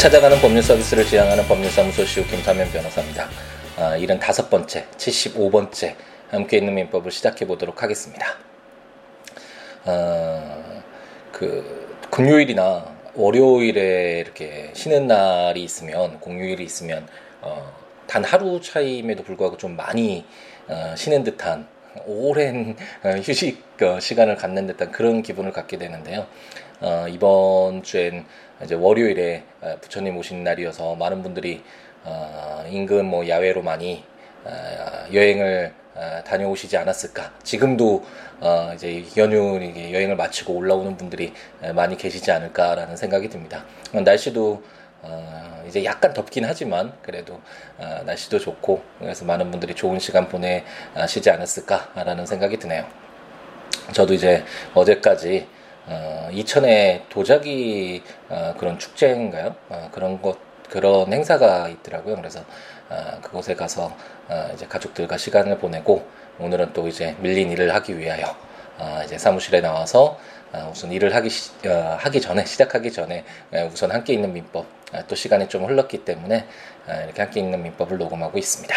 찾아가는 0.00 0.40
법률 0.40 0.62
서비스를 0.62 1.04
지향하는 1.04 1.44
법률사무소 1.44 2.06
시우 2.06 2.24
김사면 2.24 2.70
변호사입니다. 2.70 3.28
아, 3.76 3.98
75번째, 3.98 4.88
75번째 4.96 5.94
함께 6.30 6.56
있는 6.56 6.74
민법을 6.74 7.10
시작해 7.10 7.46
보도록 7.46 7.82
하겠습니다. 7.82 8.38
아, 9.84 10.82
그 11.30 11.98
금요일이나 12.10 12.86
월요일에 13.12 14.20
이렇게 14.20 14.70
쉬는 14.72 15.06
날이 15.06 15.62
있으면 15.62 16.18
공휴일이 16.18 16.64
있으면 16.64 17.06
어, 17.42 17.70
단 18.06 18.24
하루 18.24 18.58
차임에도 18.58 19.22
불구하고 19.22 19.58
좀 19.58 19.76
많이 19.76 20.24
어, 20.66 20.94
쉬는 20.96 21.24
듯한 21.24 21.68
오랜 22.06 22.74
어, 23.02 23.10
휴식 23.20 23.62
어, 23.82 24.00
시간을 24.00 24.36
갖는 24.36 24.66
듯한 24.66 24.92
그런 24.92 25.20
기분을 25.20 25.52
갖게 25.52 25.76
되는데요. 25.76 26.26
어, 26.80 27.04
이번 27.06 27.82
주엔 27.82 28.24
이제 28.62 28.74
월요일에 28.74 29.44
어, 29.60 29.76
부처님 29.80 30.16
오신 30.16 30.44
날이어서 30.44 30.94
많은 30.96 31.22
분들이 31.22 31.62
어, 32.04 32.64
인근 32.68 33.06
뭐 33.06 33.26
야외로 33.28 33.62
많이 33.62 34.04
어, 34.44 34.50
여행을 35.12 35.72
어, 35.94 36.22
다녀오시지 36.24 36.76
않았을까. 36.76 37.32
지금도 37.42 38.04
어, 38.40 38.72
이제 38.74 39.04
연휴 39.16 39.60
여행을 39.92 40.16
마치고 40.16 40.54
올라오는 40.54 40.96
분들이 40.96 41.32
많이 41.74 41.96
계시지 41.96 42.30
않을까라는 42.30 42.96
생각이 42.96 43.28
듭니다. 43.28 43.64
날씨도 43.92 44.62
어, 45.02 45.64
이제 45.66 45.84
약간 45.84 46.12
덥긴 46.12 46.44
하지만 46.44 46.92
그래도 47.02 47.40
어, 47.78 48.02
날씨도 48.04 48.38
좋고 48.38 48.82
그래서 48.98 49.24
많은 49.24 49.50
분들이 49.50 49.74
좋은 49.74 49.98
시간 49.98 50.28
보내시지 50.28 51.30
않았을까라는 51.30 52.26
생각이 52.26 52.58
드네요. 52.58 52.86
저도 53.92 54.14
이제 54.14 54.44
어제까지 54.74 55.46
어, 55.90 56.28
이천에 56.30 57.06
도자기 57.08 58.02
어, 58.28 58.54
그런 58.56 58.78
축제인가요? 58.78 59.56
어, 59.68 59.88
그런 59.90 60.22
것 60.22 60.38
그런 60.70 61.12
행사가 61.12 61.68
있더라고요. 61.68 62.14
그래서 62.14 62.44
어, 62.88 63.18
그곳에 63.20 63.56
가서 63.56 63.92
어, 64.28 64.50
이제 64.54 64.66
가족들과 64.66 65.18
시간을 65.18 65.58
보내고 65.58 66.06
오늘은 66.38 66.72
또 66.72 66.86
이제 66.86 67.16
밀린 67.18 67.50
일을 67.50 67.74
하기 67.74 67.98
위하여 67.98 68.36
어, 68.78 69.02
이제 69.04 69.18
사무실에 69.18 69.60
나와서 69.60 70.16
어, 70.52 70.70
우선 70.72 70.92
일을 70.92 71.12
하기 71.16 71.28
시, 71.28 71.50
어, 71.66 71.96
하기 71.98 72.20
전에 72.20 72.44
시작하기 72.44 72.92
전에 72.92 73.24
어, 73.52 73.68
우선 73.72 73.90
함께 73.90 74.12
있는 74.12 74.32
민법 74.32 74.66
어, 74.92 75.00
또 75.08 75.16
시간이 75.16 75.48
좀 75.48 75.64
흘렀기 75.66 76.04
때문에 76.04 76.46
어, 76.86 77.02
이렇게 77.04 77.20
함께 77.20 77.40
있는 77.40 77.64
민법을 77.64 77.98
녹음하고 77.98 78.38
있습니다. 78.38 78.74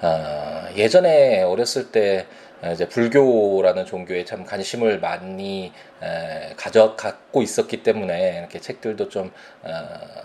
어, 0.00 0.68
예전에 0.76 1.42
어렸을 1.42 1.92
때 1.92 2.26
이제 2.72 2.86
불교라는 2.86 3.86
종교에 3.86 4.24
참 4.24 4.44
관심을 4.44 5.00
많이 5.00 5.72
에, 6.02 6.54
가져 6.56 6.94
갖고 6.94 7.42
있었기 7.42 7.82
때문에 7.82 8.38
이렇게 8.38 8.60
책들도 8.60 9.08
좀 9.08 9.32
어, 9.62 9.70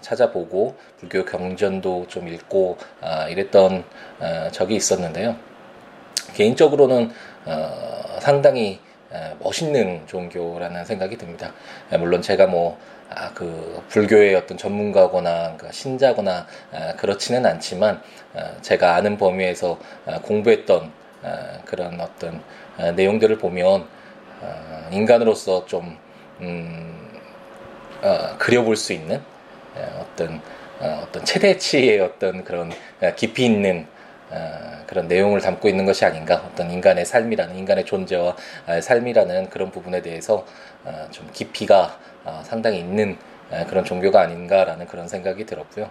찾아보고 0.01 0.75
불교 0.99 1.23
경전도 1.23 2.07
좀 2.07 2.27
읽고 2.27 2.77
어, 3.01 3.29
이랬던 3.29 3.83
어, 4.19 4.49
적이 4.51 4.75
있었는데요. 4.75 5.37
개인적으로는 6.33 7.11
어, 7.45 8.17
상당히 8.19 8.79
에, 9.13 9.35
멋있는 9.39 10.05
종교라는 10.07 10.83
생각이 10.83 11.17
듭니다. 11.17 11.53
에, 11.91 11.97
물론 11.97 12.21
제가 12.21 12.47
뭐 12.47 12.77
아, 13.09 13.31
그 13.33 13.83
불교의 13.89 14.35
어떤 14.35 14.57
전문가거나 14.57 15.55
그 15.57 15.71
신자거나 15.71 16.47
아, 16.73 16.93
그렇지는 16.95 17.45
않지만 17.45 18.01
아, 18.33 18.51
제가 18.61 18.95
아는 18.95 19.17
범위에서 19.17 19.79
아, 20.05 20.19
공부했던 20.21 20.83
어, 20.83 21.04
그런 21.65 21.99
어떤 21.99 22.41
어, 22.77 22.91
내용들을 22.91 23.37
보면 23.37 23.87
어, 24.41 24.89
인간으로서 24.91 25.65
좀 25.65 25.97
음, 26.41 27.09
그려볼 28.37 28.75
수 28.75 28.93
있는 28.93 29.19
어떤 29.99 30.41
어떤 31.01 31.25
최대치의 31.25 32.01
어떤 32.01 32.43
그런 32.43 32.71
깊이 33.15 33.45
있는 33.45 33.87
그런 34.85 35.07
내용을 35.07 35.39
담고 35.39 35.69
있는 35.69 35.85
것이 35.85 36.05
아닌가 36.05 36.43
어떤 36.45 36.69
인간의 36.69 37.05
삶이라는 37.05 37.55
인간의 37.55 37.85
존재와 37.85 38.35
삶이라는 38.81 39.49
그런 39.49 39.71
부분에 39.71 40.01
대해서 40.01 40.45
좀 41.09 41.27
깊이가 41.33 41.97
상당히 42.43 42.79
있는 42.79 43.17
그런 43.69 43.85
종교가 43.85 44.21
아닌가라는 44.21 44.85
그런 44.85 45.07
생각이 45.07 45.45
들었고요. 45.45 45.89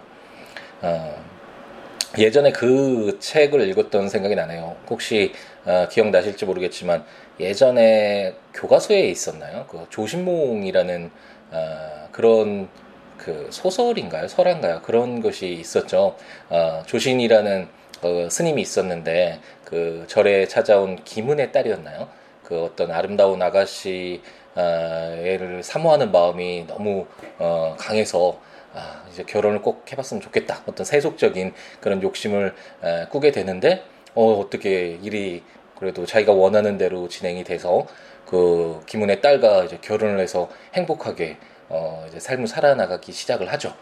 예전에 2.17 2.51
그 2.51 3.17
책을 3.19 3.67
읽었던 3.69 4.09
생각이 4.09 4.35
나네요. 4.35 4.75
혹시 4.89 5.33
어, 5.65 5.87
기억나실지 5.89 6.45
모르겠지만 6.45 7.03
예전에 7.39 8.35
교과서에 8.53 9.01
있었나요? 9.09 9.65
그 9.69 9.85
조신몽이라는 9.89 11.11
어, 11.51 12.07
그런 12.11 12.69
그 13.17 13.47
소설인가요? 13.49 14.27
설인가요? 14.27 14.81
그런 14.81 15.21
것이 15.21 15.53
있었죠. 15.53 16.15
어, 16.49 16.83
조신이라는 16.85 17.67
어, 18.01 18.27
스님이 18.29 18.61
있었는데 18.61 19.39
그 19.63 20.05
절에 20.07 20.47
찾아온 20.47 21.03
김은의 21.03 21.51
딸이었나요? 21.51 22.07
그 22.43 22.63
어떤 22.63 22.91
아름다운 22.91 23.41
아가씨 23.41 24.21
어, 24.55 25.61
사모하는 25.61 26.11
마음이 26.11 26.65
너무 26.67 27.07
어, 27.39 27.75
강해서 27.77 28.39
아, 28.75 29.03
이제 29.09 29.23
결혼을 29.23 29.61
꼭 29.61 29.89
해봤으면 29.91 30.21
좋겠다. 30.21 30.61
어떤 30.67 30.85
세속적인 30.85 31.53
그런 31.79 32.03
욕심을 32.03 32.53
에, 32.83 33.05
꾸게 33.09 33.31
되는데, 33.31 33.83
어, 34.13 34.33
어떻게 34.33 34.99
일이 35.01 35.43
그래도 35.79 36.05
자기가 36.05 36.33
원하는 36.33 36.77
대로 36.77 37.07
진행이 37.07 37.43
돼서 37.43 37.85
그 38.25 38.81
김은의 38.85 39.21
딸과 39.21 39.65
이제 39.65 39.77
결혼을 39.81 40.19
해서 40.19 40.49
행복하게 40.73 41.37
어, 41.69 42.05
이제 42.07 42.19
삶을 42.19 42.47
살아나가기 42.47 43.11
시작을 43.11 43.51
하죠. 43.53 43.73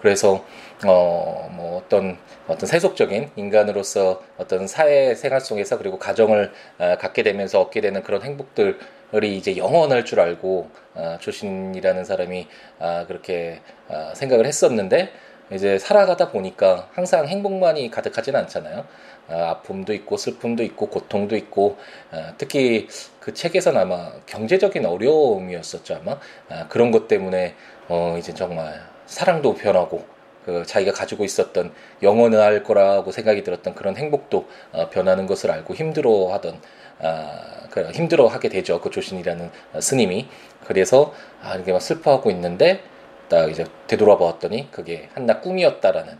그래서 0.00 0.44
어, 0.86 1.50
뭐 1.52 1.78
어떤 1.78 2.18
어떤 2.46 2.66
세속적인 2.68 3.30
인간으로서 3.36 4.22
어떤 4.36 4.66
사회 4.66 5.14
생활 5.14 5.40
속에서 5.40 5.78
그리고 5.78 5.98
가정을 5.98 6.52
어, 6.78 6.96
갖게 6.98 7.22
되면서 7.22 7.60
얻게 7.60 7.80
되는 7.80 8.02
그런 8.02 8.22
행복들 8.22 8.78
이 9.22 9.36
이제 9.36 9.56
영원할 9.56 10.04
줄 10.04 10.20
알고 10.20 10.70
아, 10.94 11.18
조신이라는 11.20 12.04
사람이 12.04 12.46
아, 12.78 13.06
그렇게 13.06 13.60
아, 13.88 14.12
생각을 14.14 14.46
했었는데 14.46 15.12
이제 15.52 15.78
살아가다 15.78 16.32
보니까 16.32 16.88
항상 16.92 17.26
행복만이 17.26 17.90
가득하지는 17.90 18.40
않잖아요. 18.40 18.84
아, 19.28 19.50
아픔도 19.50 19.92
있고 19.94 20.16
슬픔도 20.16 20.62
있고 20.64 20.88
고통도 20.88 21.36
있고 21.36 21.76
아, 22.10 22.34
특히 22.38 22.88
그 23.20 23.34
책에서는 23.34 23.80
아마 23.80 24.12
경제적인 24.26 24.86
어려움이었었죠 24.86 25.96
아마 25.96 26.18
아, 26.48 26.68
그런 26.68 26.90
것 26.90 27.08
때문에 27.08 27.54
어, 27.88 28.16
이제 28.18 28.34
정말 28.34 28.80
사랑도 29.06 29.54
변하고 29.54 30.15
그 30.46 30.64
자기가 30.64 30.92
가지고 30.92 31.24
있었던 31.24 31.72
영원할 32.02 32.62
거라고 32.62 33.10
생각이 33.10 33.42
들었던 33.42 33.74
그런 33.74 33.96
행복도 33.96 34.46
어, 34.72 34.88
변하는 34.90 35.26
것을 35.26 35.50
알고 35.50 35.74
힘들어하던 35.74 36.60
아, 37.00 37.66
그 37.70 37.90
힘들어하게 37.90 38.48
되죠. 38.48 38.80
그 38.80 38.88
조신이라는 38.90 39.50
스님이 39.80 40.28
그래서 40.64 41.12
아, 41.42 41.56
이렇게 41.56 41.72
막 41.72 41.82
슬퍼하고 41.82 42.30
있는데 42.30 42.80
딱 43.28 43.50
이제 43.50 43.66
되돌아보았더니 43.88 44.70
그게 44.70 45.08
한낱 45.14 45.42
꿈이었다라는 45.42 46.16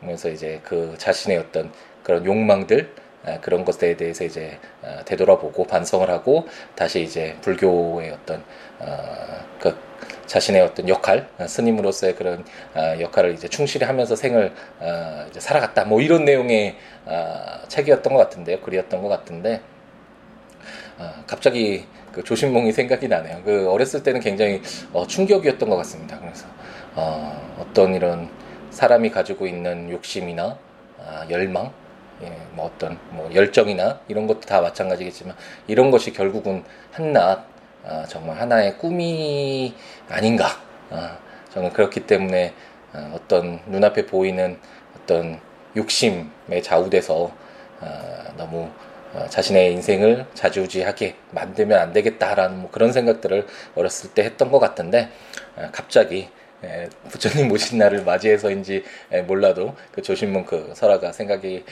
그래서 0.00 0.28
이제 0.28 0.60
그 0.62 0.94
자신의 0.98 1.38
어떤 1.38 1.72
그런 2.02 2.26
욕망들 2.26 2.92
아, 3.24 3.40
그런 3.40 3.64
것에 3.64 3.96
대해서 3.96 4.24
이제 4.24 4.58
아, 4.82 5.02
되돌아보고 5.04 5.64
반성을 5.64 6.08
하고 6.10 6.46
다시 6.74 7.02
이제 7.02 7.34
불교의 7.40 8.10
어떤 8.10 8.44
아, 8.80 9.46
그 9.58 9.74
자신의 10.26 10.62
어떤 10.62 10.88
역할 10.88 11.28
스님으로서의 11.46 12.14
그런 12.16 12.44
역할을 12.74 13.34
이제 13.34 13.48
충실히 13.48 13.86
하면서 13.86 14.16
생을 14.16 14.52
이제 15.30 15.40
살아갔다 15.40 15.84
뭐 15.84 16.00
이런 16.00 16.24
내용의 16.24 16.76
책이었던 17.68 18.12
것 18.12 18.18
같은데요 18.18 18.60
글이었던 18.60 19.02
것 19.02 19.08
같은데 19.08 19.60
아, 20.98 21.24
갑자기 21.26 21.86
그 22.12 22.22
조신몽이 22.22 22.72
생각이 22.72 23.08
나네요. 23.08 23.42
그 23.44 23.68
어렸을 23.70 24.02
때는 24.02 24.20
굉장히 24.20 24.62
어, 24.92 25.06
충격이었던 25.06 25.68
것 25.68 25.76
같습니다. 25.76 26.18
그래서 26.20 26.46
어, 26.94 27.56
어떤 27.58 27.94
이런 27.94 28.30
사람이 28.70 29.10
가지고 29.10 29.46
있는 29.46 29.90
욕심이나 29.90 30.56
아, 31.04 31.26
열망, 31.28 31.72
예, 32.22 32.32
뭐 32.52 32.66
어떤 32.66 32.98
뭐 33.10 33.28
열정이나 33.34 34.00
이런 34.06 34.26
것도 34.28 34.42
다 34.42 34.60
마찬가지겠지만 34.60 35.34
이런 35.66 35.90
것이 35.90 36.12
결국은 36.12 36.62
한낱 36.92 37.44
아, 37.86 38.04
정말 38.08 38.40
하나의 38.40 38.78
꿈이 38.78 39.74
아닌가. 40.08 40.48
아, 40.90 41.18
저는 41.52 41.72
그렇기 41.72 42.06
때문에 42.06 42.54
아, 42.92 43.10
어떤 43.14 43.60
눈앞에 43.66 44.06
보이는 44.06 44.58
어떤 44.96 45.38
욕심에 45.76 46.62
좌우돼서 46.62 47.30
아, 47.80 48.32
너무 48.36 48.70
어, 49.12 49.26
자신의 49.28 49.72
인생을 49.74 50.26
자주지하게 50.34 51.14
만들면 51.30 51.78
안 51.78 51.92
되겠다라는 51.92 52.62
뭐 52.62 52.70
그런 52.70 52.92
생각들을 52.92 53.46
어렸을 53.74 54.10
때 54.10 54.24
했던 54.24 54.50
것 54.50 54.58
같은데 54.58 55.10
어, 55.56 55.68
갑자기 55.72 56.28
부처님 57.10 57.48
모신 57.48 57.76
날을 57.76 58.04
맞이해서인지 58.04 58.84
몰라도 59.26 59.76
그 59.92 60.00
조신문 60.00 60.46
그 60.46 60.72
설화가 60.74 61.12
생각이 61.12 61.62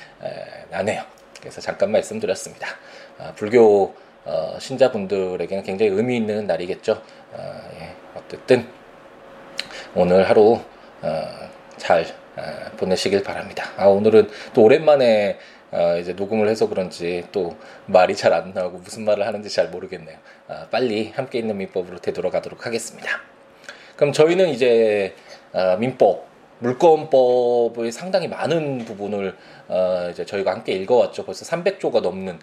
나네요. 0.69 1.03
그래서 1.41 1.63
잠깐 1.63 1.91
말씀드렸습니다. 1.93 2.69
아, 3.19 3.33
불교 3.35 3.95
어, 4.25 4.57
신자분들에게는 4.59 5.65
굉장히 5.65 5.91
의미 5.93 6.17
있는 6.17 6.47
날이겠죠. 6.47 7.03
예, 7.35 7.95
어쨌든 8.17 8.67
오늘 9.95 10.29
하루 10.29 10.61
잘 11.77 12.07
보내시길 12.77 13.23
바랍니다. 13.23 13.71
아, 13.77 13.87
오늘은 13.87 14.29
또 14.55 14.63
오랜만에 14.63 15.39
어, 15.73 15.97
이제 15.99 16.13
녹음을 16.13 16.49
해서 16.49 16.69
그런지 16.69 17.25
또 17.33 17.57
말이 17.87 18.15
잘 18.15 18.33
안 18.35 18.53
나오고 18.53 18.79
무슨 18.79 19.05
말을 19.05 19.27
하는지 19.27 19.49
잘 19.49 19.69
모르겠네요. 19.69 20.19
아, 20.49 20.67
빨리 20.71 21.11
함께 21.15 21.39
있는 21.39 21.57
민법으로 21.57 21.99
되돌아가도록 21.99 22.67
하겠습니다. 22.67 23.09
그럼 23.97 24.13
저희는 24.13 24.51
이제 24.51 25.15
어, 25.53 25.77
민법, 25.79 26.27
물권법의 26.59 27.91
상당히 27.91 28.29
많은 28.29 28.85
부분을 28.85 29.35
어, 29.69 30.09
이제 30.11 30.25
저희가 30.27 30.53
함께 30.53 30.73
읽어왔죠. 30.73 31.25
벌써 31.25 31.45
300조가 31.45 32.03
넘는 32.03 32.39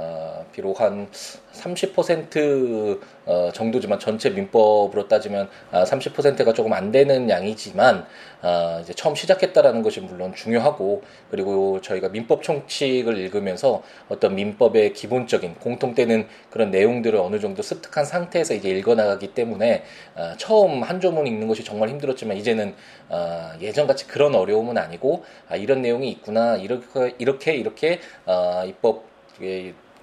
어, 0.00 0.46
비록 0.52 0.80
한 0.80 1.08
30% 1.52 3.00
어, 3.26 3.50
정도지만 3.52 3.98
전체 3.98 4.30
민법으로 4.30 5.08
따지면 5.08 5.48
아, 5.72 5.82
30%가 5.82 6.52
조금 6.52 6.72
안 6.72 6.92
되는 6.92 7.28
양이지만 7.28 8.06
아, 8.40 8.78
이제 8.80 8.94
처음 8.94 9.16
시작했다라는 9.16 9.82
것이 9.82 10.00
물론 10.00 10.32
중요하고 10.32 11.02
그리고 11.32 11.80
저희가 11.80 12.10
민법 12.10 12.44
총칙을 12.44 13.18
읽으면서 13.18 13.82
어떤 14.08 14.36
민법의 14.36 14.92
기본적인 14.92 15.56
공통되는 15.56 16.28
그런 16.50 16.70
내용들을 16.70 17.18
어느 17.18 17.40
정도 17.40 17.62
습득한 17.62 18.04
상태에서 18.04 18.54
이제 18.54 18.68
읽어나가기 18.70 19.34
때문에 19.34 19.82
아, 20.14 20.36
처음 20.38 20.84
한 20.84 21.00
조문 21.00 21.26
읽는 21.26 21.48
것이 21.48 21.64
정말 21.64 21.88
힘들었지만 21.88 22.36
이제는 22.36 22.76
아, 23.08 23.56
예전같이 23.60 24.06
그런 24.06 24.36
어려움은 24.36 24.78
아니고 24.78 25.24
아, 25.48 25.56
이런 25.56 25.82
내용이 25.82 26.08
있구나 26.12 26.54
이렇게 26.56 27.16
이렇게 27.18 27.54
이렇게 27.54 27.98
아, 28.26 28.64
입법 28.64 29.08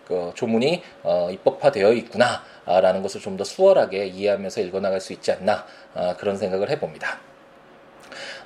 그 0.06 0.32
조문이 0.36 0.84
어, 1.04 1.30
입법화되어 1.32 1.94
있구나라는 1.94 3.02
것을 3.02 3.22
좀 3.22 3.36
더 3.38 3.44
수월하게 3.44 4.08
이해하면서 4.08 4.62
읽어나갈 4.62 5.02
수 5.02 5.12
있지 5.14 5.32
않나 5.32 5.66
어, 5.94 6.16
그런 6.18 6.38
생각을 6.38 6.70
해봅니다. 6.70 7.20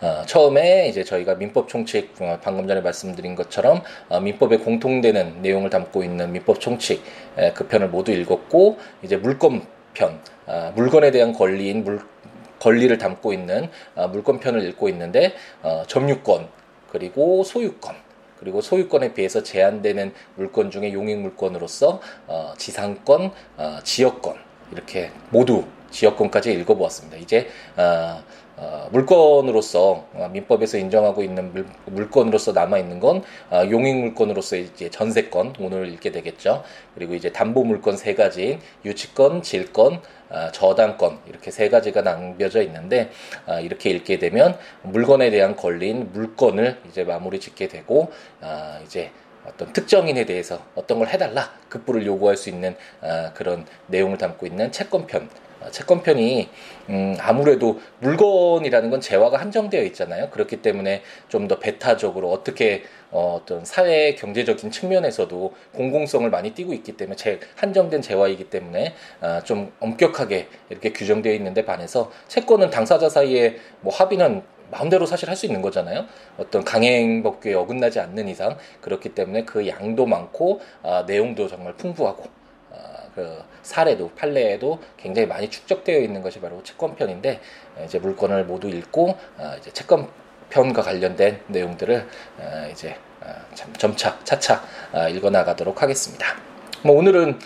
어, 0.01 0.23
처음에 0.25 0.87
이제 0.87 1.03
저희가 1.03 1.35
민법 1.35 1.67
총칙 1.67 2.15
어, 2.21 2.39
방금 2.41 2.67
전에 2.67 2.81
말씀드린 2.81 3.35
것처럼 3.35 3.83
어, 4.07 4.19
민법에 4.19 4.57
공통되는 4.57 5.41
내용을 5.41 5.69
담고 5.69 6.03
있는 6.03 6.31
민법 6.31 6.59
총칙 6.59 7.03
에, 7.37 7.51
그 7.53 7.67
편을 7.67 7.89
모두 7.89 8.11
읽었고 8.11 8.79
이제 9.03 9.17
물권 9.17 9.67
편 9.93 10.19
어, 10.47 10.71
물건에 10.75 11.11
대한 11.11 11.33
권리인 11.33 11.83
물 11.83 11.99
권리를 12.59 12.97
담고 12.97 13.31
있는 13.33 13.69
어, 13.95 14.07
물권 14.07 14.39
편을 14.39 14.63
읽고 14.69 14.89
있는데 14.89 15.35
어, 15.61 15.83
점유권 15.87 16.47
그리고 16.91 17.43
소유권 17.43 17.95
그리고 18.39 18.61
소유권에 18.61 19.13
비해서 19.13 19.43
제한되는 19.43 20.13
물권 20.35 20.71
중에 20.71 20.93
용익 20.93 21.19
물권으로서 21.19 22.01
어, 22.27 22.53
지상권, 22.57 23.31
어, 23.57 23.79
지역권 23.83 24.37
이렇게 24.71 25.11
모두 25.29 25.65
지역권까지 25.91 26.51
읽어보았습니다. 26.53 27.17
이제 27.17 27.47
어, 27.77 28.23
어, 28.61 28.89
물건으로서 28.91 30.05
어, 30.13 30.29
민법에서 30.33 30.77
인정하고 30.77 31.23
있는 31.23 31.53
물, 31.53 31.65
물건으로서 31.85 32.51
남아 32.51 32.77
있는 32.77 32.99
건 32.99 33.23
어, 33.49 33.63
용익 33.69 33.95
물건으로서 33.95 34.57
이제 34.57 34.89
전세권 34.89 35.55
오늘 35.59 35.87
읽게 35.93 36.11
되겠죠. 36.11 36.63
그리고 36.93 37.15
이제 37.15 37.31
담보 37.31 37.63
물건 37.63 37.95
세 37.95 38.15
가지인 38.15 38.59
유치권, 38.83 39.43
질권, 39.43 40.01
어, 40.29 40.51
저당권 40.51 41.19
이렇게 41.27 41.51
세 41.51 41.69
가지가 41.69 42.01
남겨져 42.01 42.61
있는데 42.63 43.11
어, 43.47 43.59
이렇게 43.61 43.91
읽게 43.91 44.19
되면 44.19 44.57
물건에 44.83 45.29
대한 45.29 45.55
권리인 45.55 46.11
물건을 46.11 46.79
이제 46.89 47.05
마무리 47.05 47.39
짓게 47.39 47.69
되고 47.69 48.11
어, 48.41 48.79
이제 48.85 49.11
어떤 49.45 49.71
특정인에 49.71 50.25
대해서 50.25 50.59
어떤 50.75 50.99
걸 50.99 51.07
해달라 51.07 51.53
급부를 51.69 52.05
요구할 52.05 52.35
수 52.35 52.49
있는 52.49 52.75
어, 53.01 53.31
그런 53.33 53.65
내용을 53.87 54.17
담고 54.17 54.45
있는 54.45 54.71
채권편 54.71 55.23
어, 55.23 55.48
채권편이 55.71 56.49
음, 56.89 57.17
아무래도 57.19 57.79
물건이라는 57.99 58.89
건 58.89 59.01
재화가 59.01 59.37
한정되어 59.39 59.83
있잖아요. 59.83 60.29
그렇기 60.29 60.61
때문에 60.61 61.01
좀 61.27 61.47
더 61.49 61.57
배타적으로 61.59 62.31
어떻게 62.31 62.83
어, 63.11 63.39
어떤 63.41 63.65
사회 63.65 64.13
경제적인 64.13 64.69
측면에서도 64.69 65.53
공공성을 65.73 66.29
많이 66.29 66.51
띠고 66.51 66.73
있기 66.73 66.91
때문에 66.95 67.15
제, 67.15 67.39
한정된 67.55 68.01
재화이기 68.03 68.49
때문에 68.51 68.93
어, 69.21 69.39
좀 69.43 69.71
엄격하게 69.79 70.47
이렇게 70.69 70.93
규정되어 70.93 71.33
있는데 71.33 71.65
반해서 71.65 72.11
채권은 72.27 72.69
당사자 72.69 73.09
사이에 73.09 73.57
뭐 73.81 73.91
합의는 73.93 74.43
마음대로 74.71 75.07
사실 75.07 75.27
할 75.27 75.35
수 75.35 75.47
있는 75.47 75.63
거잖아요. 75.63 76.05
어떤 76.37 76.63
강행 76.63 77.23
법규에 77.23 77.55
어긋나지 77.55 77.99
않는 77.99 78.27
이상 78.27 78.55
그렇기 78.81 79.09
때문에 79.09 79.45
그 79.45 79.67
양도 79.67 80.05
많고 80.05 80.61
아, 80.83 81.03
내용도 81.07 81.47
정말 81.47 81.73
풍부하고 81.73 82.25
그 83.19 83.43
사례도 83.63 84.11
판례에도 84.15 84.79
굉장히 84.95 85.27
많이 85.27 85.49
축적되어 85.49 85.99
있는 85.99 86.21
것이 86.21 86.39
바로 86.39 86.63
채권편인데 86.63 87.41
이제 87.83 87.99
물건을 87.99 88.45
모두 88.45 88.69
읽고 88.69 89.17
어, 89.37 89.55
이제 89.59 89.71
채권편과 89.71 90.81
관련된 90.81 91.41
내용들을 91.47 92.07
어, 92.37 92.69
이제 92.71 92.95
어, 93.19 93.33
점차 93.77 94.17
차차 94.23 94.63
읽어 95.11 95.29
나가도록 95.29 95.81
하겠습니다. 95.81 96.25
뭐 96.81 96.95
오늘은 96.95 97.37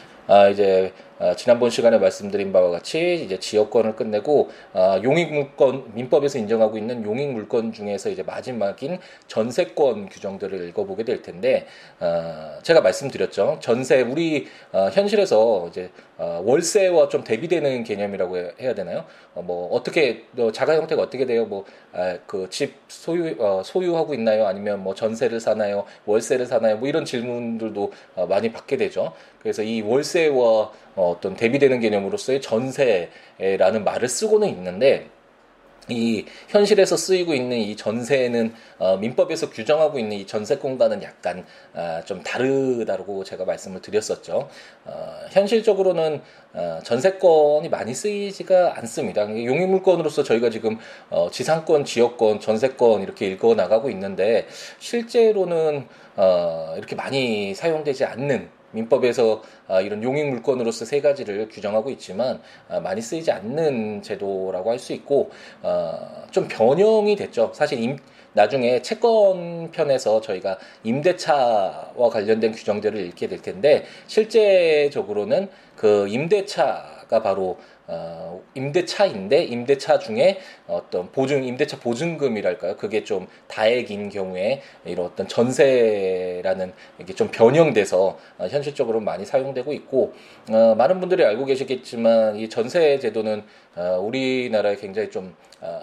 이제 0.51 0.93
어, 1.23 1.33
지난번 1.37 1.69
시간에 1.69 1.97
말씀드린 1.99 2.51
바와 2.51 2.69
같이 2.69 3.23
이제 3.23 3.39
지역권을 3.39 3.95
끝내고 3.95 4.49
어, 4.73 4.99
용익물권 5.01 5.93
민법에서 5.93 6.37
인정하고 6.37 6.77
있는 6.77 7.05
용익물권 7.05 7.71
중에서 7.71 8.09
이제 8.09 8.23
마지막인 8.23 8.99
전세권 9.27 10.09
규정들을 10.09 10.67
읽어보게 10.67 11.05
될 11.05 11.21
텐데 11.21 11.65
어, 12.01 12.59
제가 12.61 12.81
말씀드렸죠. 12.81 13.59
전세 13.61 14.01
우리 14.01 14.47
어, 14.73 14.89
현실에서 14.91 15.67
이제 15.69 15.91
어, 16.17 16.41
월세와 16.45 17.09
좀 17.09 17.23
대비되는 17.23 17.83
개념이라고 17.83 18.37
해야 18.59 18.75
되나요? 18.75 19.05
어, 19.33 19.41
뭐 19.41 19.73
어떻게 19.73 20.25
어, 20.37 20.51
자가 20.51 20.75
형태가 20.75 21.01
어떻게 21.01 21.25
돼요? 21.25 21.45
뭐 21.45 21.65
그집 22.27 22.73
아, 22.73 22.79
소유 22.87 23.35
어, 23.39 23.61
소유하고 23.63 24.13
있나요? 24.13 24.45
아니면 24.45 24.83
뭐 24.83 24.93
전세를 24.93 25.39
사나요? 25.39 25.85
월세를 26.05 26.45
사나요? 26.45 26.77
뭐 26.77 26.87
이런 26.87 27.05
질문들도 27.05 27.91
어, 28.15 28.27
많이 28.27 28.51
받게 28.51 28.77
되죠. 28.77 29.13
그래서 29.41 29.63
이 29.63 29.81
월세와 29.81 30.71
어, 30.95 31.11
어떤 31.11 31.35
대비되는 31.35 31.79
개념으로서의 31.79 32.41
전세라는 32.41 33.83
말을 33.83 34.07
쓰고는 34.07 34.47
있는데 34.49 35.09
이 35.89 36.25
현실에서 36.47 36.95
쓰이고 36.95 37.33
있는 37.33 37.57
이 37.57 37.75
전세는 37.75 38.53
어, 38.79 38.97
민법에서 38.97 39.49
규정하고 39.49 39.99
있는 39.99 40.17
이 40.17 40.25
전세권과는 40.25 41.03
약간 41.03 41.45
어, 41.73 42.01
좀 42.05 42.23
다르다고 42.23 43.23
제가 43.23 43.45
말씀을 43.45 43.81
드렸었죠. 43.81 44.49
어, 44.85 45.19
현실적으로는 45.31 46.21
어, 46.53 46.79
전세권이 46.83 47.69
많이 47.69 47.93
쓰이지가 47.93 48.75
않습니다. 48.77 49.23
용익물권으로서 49.23 50.23
저희가 50.23 50.49
지금 50.49 50.77
어, 51.09 51.29
지상권, 51.31 51.85
지역권, 51.85 52.39
전세권 52.39 53.01
이렇게 53.01 53.27
읽어 53.27 53.55
나가고 53.55 53.89
있는데 53.89 54.47
실제로는 54.79 55.87
어, 56.15 56.75
이렇게 56.77 56.95
많이 56.95 57.53
사용되지 57.55 58.05
않는 58.05 58.49
민법에서 58.73 59.41
아, 59.67 59.81
이런 59.81 60.03
용익 60.03 60.27
물건으로서 60.29 60.85
세 60.85 61.01
가지를 61.01 61.47
규정하고 61.49 61.89
있지만 61.91 62.41
아, 62.69 62.79
많이 62.79 63.01
쓰이지 63.01 63.31
않는 63.31 64.01
제도라고 64.03 64.69
할 64.71 64.83
수 64.83 64.91
있고 64.93 65.31
어, 65.61 66.25
좀 66.31 66.47
변형이 66.49 67.15
됐죠. 67.15 67.51
사실 67.53 67.79
임, 67.79 67.97
나중에 68.33 68.81
채권 68.81 69.71
편에서 69.71 70.19
저희가 70.19 70.57
임대차와 70.83 72.09
관련된 72.11 72.51
규정들을 72.51 72.99
읽게 72.99 73.27
될 73.27 73.41
텐데 73.41 73.85
실제적으로는 74.07 75.49
그 75.75 76.07
임대차가 76.09 77.21
바로 77.21 77.57
어, 77.87 78.41
임대차인데 78.55 79.43
임대차 79.43 79.99
중에 79.99 80.39
어떤 80.67 81.11
보증 81.11 81.43
임대차 81.43 81.79
보증금이랄까요? 81.79 82.77
그게 82.77 83.03
좀 83.03 83.27
다액인 83.47 84.09
경우에 84.09 84.61
이런 84.85 85.07
어떤 85.07 85.27
전세라는 85.27 86.73
이게 86.99 87.13
좀 87.13 87.29
변형돼서 87.29 88.17
어, 88.37 88.47
현실적으로 88.47 88.99
많이 88.99 89.25
사용되고 89.25 89.73
있고 89.73 90.13
어, 90.49 90.75
많은 90.75 90.99
분들이 90.99 91.25
알고 91.25 91.45
계시겠지만 91.45 92.37
이 92.37 92.49
전세 92.49 92.99
제도는 92.99 93.43
어, 93.75 93.99
우리나라에 94.01 94.75
굉장히 94.77 95.09
좀 95.09 95.35
어, 95.61 95.81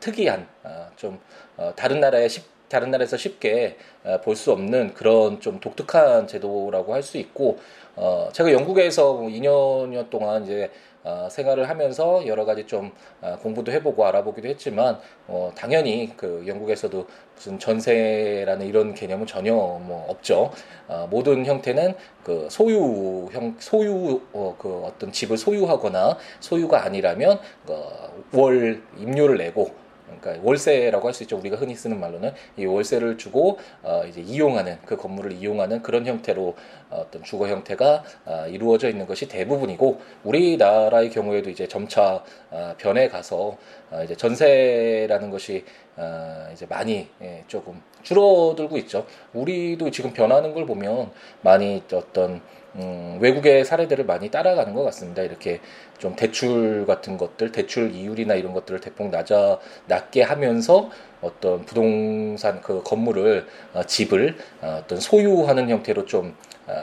특이한 0.00 0.46
어, 0.64 0.88
좀 0.96 1.20
어, 1.56 1.72
다른 1.76 2.00
나라의 2.00 2.28
쉽 2.28 2.50
다른 2.68 2.90
나라에서 2.90 3.18
쉽게 3.18 3.76
어, 4.02 4.18
볼수 4.24 4.50
없는 4.50 4.94
그런 4.94 5.40
좀 5.40 5.60
독특한 5.60 6.26
제도라고 6.26 6.94
할 6.94 7.02
수 7.02 7.18
있고 7.18 7.58
어 7.94 8.30
제가 8.32 8.52
영국에서 8.52 9.18
2년여 9.18 9.92
뭐 9.92 10.06
동안 10.08 10.44
이제 10.44 10.70
어, 11.04 11.28
생활을 11.30 11.68
하면서 11.68 12.26
여러 12.26 12.44
가지 12.44 12.66
좀 12.66 12.92
어, 13.20 13.36
공부도 13.42 13.72
해보고 13.72 14.06
알아보기도 14.06 14.48
했지만 14.48 14.98
어, 15.26 15.50
당연히 15.56 16.12
그 16.16 16.44
영국에서도 16.46 17.06
무슨 17.34 17.58
전세라는 17.58 18.66
이런 18.66 18.94
개념은 18.94 19.26
전혀 19.26 19.52
뭐 19.52 20.06
없죠. 20.08 20.50
어, 20.88 21.08
모든 21.10 21.44
형태는 21.44 21.94
그 22.22 22.48
소유 22.50 23.28
형 23.32 23.56
소유 23.58 24.20
어, 24.32 24.54
그 24.58 24.82
어떤 24.84 25.10
집을 25.10 25.36
소유하거나 25.36 26.18
소유가 26.40 26.84
아니라면 26.84 27.40
어, 27.66 28.12
월 28.32 28.82
임료를 28.98 29.38
내고 29.38 29.82
그러니까 30.20 30.44
월세라고 30.46 31.06
할 31.06 31.12
수 31.14 31.22
있죠. 31.24 31.36
우리가 31.38 31.56
흔히 31.56 31.74
쓰는 31.74 32.00
말로는 32.00 32.32
이 32.56 32.64
월세를 32.64 33.18
주고 33.18 33.58
어, 33.82 34.02
이제 34.08 34.20
이용하는 34.20 34.78
그 34.86 34.96
건물을 34.96 35.32
이용하는 35.32 35.82
그런 35.82 36.06
형태로 36.06 36.54
어떤 36.90 37.22
주거 37.22 37.48
형태가 37.48 38.04
어, 38.24 38.46
이루어져 38.48 38.88
있는 38.88 39.06
것이 39.06 39.28
대부분이고 39.28 40.00
우리나라의 40.24 41.10
경우에도 41.10 41.50
이제 41.50 41.68
점차 41.68 42.22
어, 42.50 42.74
변해 42.78 43.08
가서 43.08 43.56
어, 43.90 44.02
이제 44.04 44.16
전세라는 44.16 45.30
것이 45.30 45.64
어, 45.96 46.48
이제 46.52 46.66
많이 46.66 47.08
예, 47.20 47.44
조금 47.48 47.82
줄어들고 48.02 48.78
있죠. 48.78 49.06
우리도 49.34 49.90
지금 49.90 50.12
변하는 50.12 50.54
걸 50.54 50.66
보면 50.66 51.10
많이 51.42 51.82
어떤 51.92 52.40
음, 52.76 53.18
외국의 53.20 53.64
사례들을 53.64 54.06
많이 54.06 54.30
따라가는 54.30 54.72
것 54.74 54.82
같습니다. 54.84 55.22
이렇게 55.22 55.60
좀 55.98 56.16
대출 56.16 56.86
같은 56.86 57.18
것들, 57.18 57.52
대출 57.52 57.92
이율이나 57.92 58.34
이런 58.34 58.52
것들을 58.52 58.80
대폭 58.80 59.10
낮아 59.10 59.58
낮게 59.86 60.22
하면서 60.22 60.90
어떤 61.20 61.64
부동산 61.64 62.60
그 62.62 62.82
건물을 62.82 63.46
어, 63.74 63.84
집을 63.84 64.36
어, 64.62 64.80
어떤 64.82 65.00
소유하는 65.00 65.68
형태로 65.68 66.06
좀 66.06 66.34
어, 66.66 66.74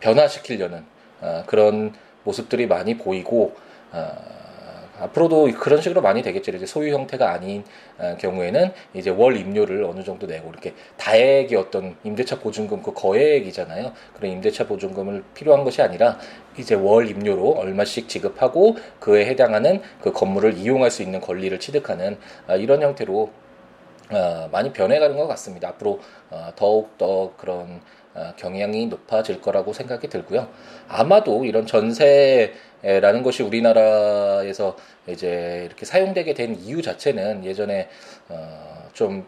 변화시키려는 0.00 0.84
어, 1.20 1.44
그런 1.46 1.94
모습들이 2.24 2.66
많이 2.66 2.98
보이고 2.98 3.54
어, 3.92 4.35
앞으로도 5.00 5.50
그런 5.58 5.80
식으로 5.80 6.00
많이 6.00 6.22
되겠죠. 6.22 6.52
이제 6.52 6.66
소유 6.66 6.92
형태가 6.92 7.30
아닌 7.30 7.64
어, 7.98 8.16
경우에는 8.18 8.72
이제 8.94 9.10
월 9.10 9.36
임료를 9.36 9.84
어느 9.84 10.02
정도 10.02 10.26
내고 10.26 10.48
이렇게 10.50 10.74
다액의 10.96 11.56
어떤 11.58 11.96
임대차 12.04 12.40
보증금 12.40 12.82
그 12.82 12.92
거액이잖아요. 12.92 13.92
그런 14.14 14.32
임대차 14.32 14.66
보증금을 14.66 15.24
필요한 15.34 15.64
것이 15.64 15.82
아니라 15.82 16.18
이제 16.58 16.74
월 16.74 17.08
임료로 17.08 17.50
얼마씩 17.50 18.08
지급하고 18.08 18.76
그에 19.00 19.26
해당하는 19.26 19.82
그 20.00 20.12
건물을 20.12 20.54
이용할 20.54 20.90
수 20.90 21.02
있는 21.02 21.20
권리를 21.20 21.58
취득하는 21.60 22.18
어, 22.48 22.56
이런 22.56 22.82
형태로 22.82 23.30
어, 24.12 24.48
많이 24.52 24.72
변해가는 24.72 25.16
것 25.16 25.26
같습니다. 25.26 25.68
앞으로 25.70 26.00
더욱 26.54 26.96
더 26.96 27.32
그런 27.36 27.80
경향이 28.36 28.86
높아질 28.86 29.40
거라고 29.40 29.72
생각이 29.72 30.08
들고요. 30.08 30.48
아마도 30.88 31.44
이런 31.44 31.66
전세 31.66 32.54
라는 32.82 33.22
것이 33.22 33.42
우리나라에서 33.42 34.76
이제 35.08 35.64
이렇게 35.66 35.84
사용되게 35.84 36.34
된 36.34 36.54
이유 36.56 36.82
자체는 36.82 37.44
예전에 37.44 37.88
어좀 38.28 39.26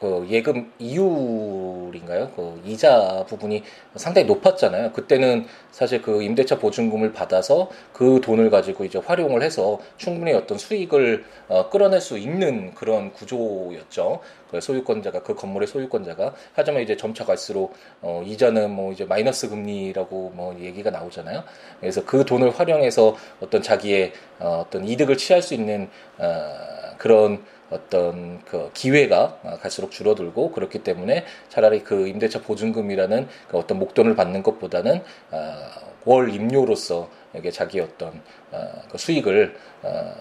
그 0.00 0.26
예금 0.28 0.72
이율인가요? 0.78 2.30
그 2.36 2.60
이자 2.64 3.24
부분이 3.28 3.62
상당히 3.96 4.26
높았잖아요. 4.26 4.92
그때는 4.92 5.46
사실 5.70 6.02
그 6.02 6.22
임대차 6.22 6.58
보증금을 6.58 7.12
받아서 7.12 7.68
그 7.92 8.20
돈을 8.22 8.50
가지고 8.50 8.84
이제 8.84 8.98
활용을 8.98 9.42
해서 9.42 9.78
충분히 9.96 10.32
어떤 10.32 10.56
수익을 10.56 11.24
어, 11.48 11.68
끌어낼 11.68 12.00
수 12.00 12.16
있는 12.16 12.74
그런 12.74 13.12
구조였죠. 13.12 14.20
그 14.50 14.60
소유권자가 14.60 15.22
그 15.22 15.34
건물의 15.34 15.66
소유권자가 15.68 16.34
하지만 16.54 16.82
이제 16.82 16.96
점차 16.96 17.24
갈수록 17.24 17.74
어, 18.00 18.22
이자는 18.24 18.70
뭐 18.70 18.92
이제 18.92 19.04
마이너스 19.04 19.48
금리라고 19.48 20.32
뭐 20.34 20.56
얘기가 20.60 20.90
나오잖아요. 20.90 21.42
그래서 21.80 22.04
그 22.04 22.24
돈을 22.24 22.50
활용해서 22.50 23.16
어떤 23.40 23.62
자기의 23.62 24.12
어, 24.38 24.64
어떤 24.66 24.86
이득을 24.86 25.16
취할 25.16 25.42
수 25.42 25.54
있는 25.54 25.88
어, 26.18 26.68
그런 26.98 27.44
어떤 27.70 28.42
그 28.44 28.70
기회가 28.72 29.38
갈수록 29.60 29.90
줄어들고 29.90 30.52
그렇기 30.52 30.80
때문에 30.80 31.24
차라리 31.48 31.84
그 31.84 32.08
임대차 32.08 32.42
보증금이라는 32.42 33.28
그 33.48 33.58
어떤 33.58 33.78
목돈을 33.78 34.16
받는 34.16 34.42
것보다는 34.42 35.02
아, 35.30 35.70
월 36.04 36.32
임료로서 36.32 37.10
이게 37.34 37.50
자기 37.50 37.80
어떤 37.80 38.22
아, 38.52 38.82
그 38.90 38.96
수익을 38.96 39.56
아, 39.82 40.14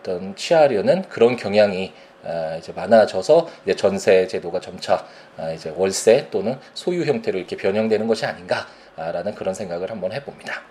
어떤 0.00 0.34
취하려는 0.36 1.02
그런 1.08 1.36
경향이 1.36 1.92
이제 2.58 2.72
많아져서 2.72 3.48
이제 3.62 3.76
전세 3.76 4.26
제도가 4.26 4.58
점차 4.58 5.06
이제 5.54 5.72
월세 5.76 6.26
또는 6.30 6.58
소유 6.74 7.04
형태로 7.04 7.38
이렇게 7.38 7.56
변형되는 7.56 8.08
것이 8.08 8.26
아닌가라는 8.26 9.36
그런 9.36 9.54
생각을 9.54 9.92
한번 9.92 10.12
해봅니다. 10.12 10.62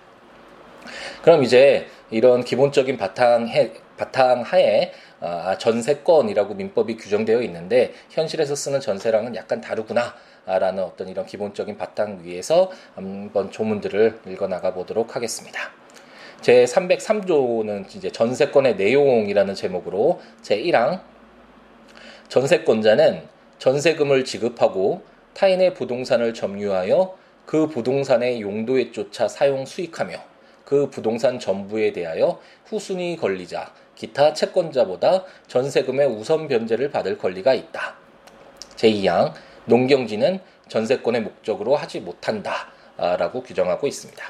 그럼 1.22 1.44
이제 1.44 1.88
이런 2.12 2.44
기본적인 2.44 2.98
바탕 2.98 3.48
해 3.48 3.72
바탕 3.98 4.42
하에 4.42 4.92
아, 5.26 5.58
전세권이라고 5.58 6.54
민법이 6.54 6.98
규정되어 6.98 7.42
있는데 7.44 7.94
현실에서 8.10 8.56
쓰는 8.56 8.80
전세랑은 8.80 9.36
약간 9.36 9.60
다르구나. 9.60 10.14
라는 10.46 10.84
어떤 10.84 11.08
이런 11.08 11.26
기본적인 11.26 11.76
바탕 11.76 12.20
위에서 12.22 12.70
한번 12.94 13.50
조문들을 13.50 14.20
읽어 14.28 14.48
나가 14.48 14.76
보도록 14.76 15.16
하겠습니다. 15.16 15.72
제 16.42 16.66
303조는 16.66 17.96
이제 17.96 18.12
전세권의 18.12 18.76
내용이라는 18.76 19.56
제목으로 19.56 20.22
제 20.44 20.62
1항 20.62 21.02
전세권자는 22.30 23.24
전세금을 23.58 24.24
지급하고 24.26 25.02
타인의 25.34 25.74
부동산을 25.74 26.36
점유하여 26.36 27.18
그 27.48 27.68
부동산의 27.68 28.42
용도에 28.42 28.92
쫓아 28.92 29.28
사용 29.28 29.66
수익하며 29.66 30.18
그 30.64 30.90
부동산 30.92 31.40
전부에 31.40 31.94
대하여 31.94 32.40
후순위 32.66 33.18
권리자 33.18 33.72
기타 33.96 34.34
채권자보다 34.34 35.24
전세금의 35.48 36.08
우선 36.08 36.48
변제를 36.48 36.92
받을 36.92 37.18
권리가 37.18 37.54
있다. 37.54 37.96
제2항 38.76 39.34
농경지는 39.66 40.40
전세권의 40.68 41.22
목적으로 41.22 41.76
하지 41.76 42.00
못한다. 42.00 42.68
라고 42.98 43.44
규정하고 43.44 43.88
있습니다. 43.88 44.24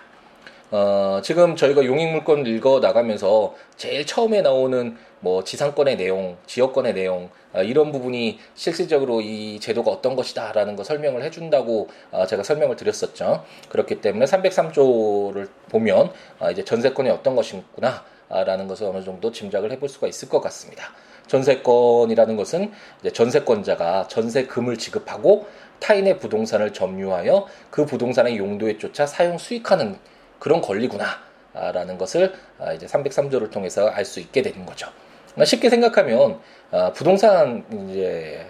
어, 0.72 1.22
지금 1.24 1.56
저희가 1.56 1.86
용익물권 1.86 2.48
읽어 2.48 2.80
나가면서 2.80 3.54
제일 3.78 4.06
처음에 4.06 4.42
나오는 4.42 4.98
뭐 5.20 5.44
지상권의 5.44 5.96
내용, 5.98 6.38
지역권의 6.48 6.94
내용 6.96 7.30
어, 7.54 7.62
이런 7.62 7.92
부분이 7.92 8.40
실질적으로 8.56 9.22
이 9.22 9.60
제도가 9.60 9.92
어떤 9.92 10.16
것이다라는 10.16 10.76
거 10.76 10.84
설명을 10.84 11.24
해준다고 11.24 11.90
어, 12.12 12.26
제가 12.26 12.42
설명을 12.42 12.76
드렸었죠. 12.76 13.46
그렇기 13.70 14.02
때문에 14.02 14.26
303조를 14.26 15.50
보면 15.70 16.12
어, 16.40 16.52
이제 16.52 16.66
전세권이 16.66 17.10
어떤 17.12 17.36
것이구나. 17.36 18.04
라는 18.30 18.68
것을 18.68 18.88
어느 18.88 19.04
정도 19.04 19.32
짐작을 19.32 19.72
해볼 19.74 19.90
수가 19.90 20.08
있을 20.08 20.30
것 20.30 20.42
같습니다. 20.42 20.92
전세권이라는 21.28 22.36
것은 22.38 22.72
전세권자가 23.14 24.08
전세금을 24.08 24.78
지급하고 24.78 25.48
타인의 25.80 26.20
부동산을 26.20 26.74
점유하여 26.74 27.48
그 27.70 27.86
부동산의 27.86 28.38
용도에 28.38 28.78
쫓아 28.78 29.06
사용 29.06 29.38
수익하는 29.38 29.98
그런 30.40 30.62
권리구나라는 30.62 31.98
것을 31.98 32.34
아, 32.60 32.74
이제 32.74 32.86
303조를 32.86 33.52
통해서 33.52 33.88
알 33.88 34.06
수 34.06 34.20
있게 34.20 34.42
되는 34.42 34.66
거죠. 34.66 34.88
그러니까 35.28 35.46
쉽게 35.46 35.70
생각하면 35.70 36.40
아, 36.72 36.92
부동산 36.94 37.66
이제 37.90 38.46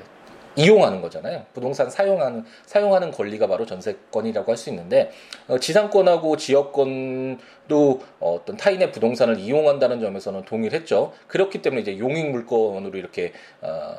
이용하는 0.55 1.01
거잖아요. 1.01 1.45
부동산 1.53 1.89
사용하는 1.89 2.45
사용하는 2.65 3.12
권리가 3.12 3.47
바로 3.47 3.65
전세권이라고 3.65 4.51
할 4.51 4.55
수 4.55 4.69
있는데 4.69 5.12
어, 5.47 5.59
지상권하고 5.59 6.38
지역권도 6.38 8.01
어, 8.19 8.41
떤 8.45 8.57
타인의 8.57 8.91
부동산을 8.91 9.38
이용한다는 9.39 10.00
점에서는 10.00 10.45
동일했죠. 10.45 11.13
그렇기 11.27 11.62
때문에 11.62 11.81
이제 11.81 12.00
용익 12.00 12.31
물건으로 12.31 12.97
이렇게 12.97 13.33
어, 13.62 13.95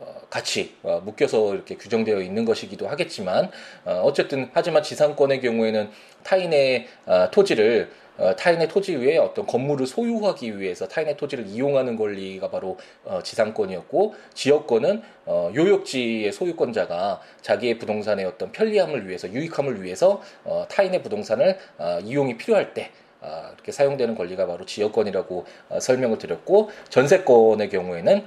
어 0.00 0.14
같이 0.28 0.74
어, 0.82 1.00
묶여서 1.04 1.54
이렇게 1.54 1.76
규정되어 1.76 2.20
있는 2.20 2.44
것이기도 2.44 2.88
하겠지만 2.88 3.50
어, 3.84 4.12
쨌든 4.12 4.50
하지만 4.52 4.82
지상권의 4.82 5.40
경우에는 5.40 5.90
타인의 6.24 6.88
토지를 7.30 7.90
어, 8.16 8.34
타인의 8.36 8.68
토지 8.68 8.96
위에 8.96 9.16
어떤 9.18 9.46
건물을 9.46 9.86
소유하기 9.86 10.60
위해서 10.60 10.86
타인의 10.86 11.16
토지를 11.16 11.46
이용하는 11.46 11.96
권리가 11.96 12.50
바로 12.50 12.78
어, 13.04 13.20
지상권이었고 13.22 14.14
지역권은 14.34 15.02
어, 15.26 15.50
요역지의 15.54 16.32
소유권자가 16.32 17.20
자기의 17.42 17.78
부동산의 17.78 18.24
어떤 18.24 18.52
편리함을 18.52 19.08
위해서 19.08 19.28
유익함을 19.28 19.82
위해서 19.82 20.22
어, 20.44 20.66
타인의 20.68 21.02
부동산을 21.02 21.58
어, 21.78 21.98
이용이 22.02 22.36
필요할 22.36 22.74
때 22.74 22.90
어, 23.20 23.50
이렇게 23.54 23.72
사용되는 23.72 24.14
권리가 24.14 24.46
바로 24.46 24.64
지역권이라고 24.64 25.44
어, 25.70 25.80
설명을 25.80 26.18
드렸고 26.18 26.70
전세권의 26.90 27.70
경우에는 27.70 28.24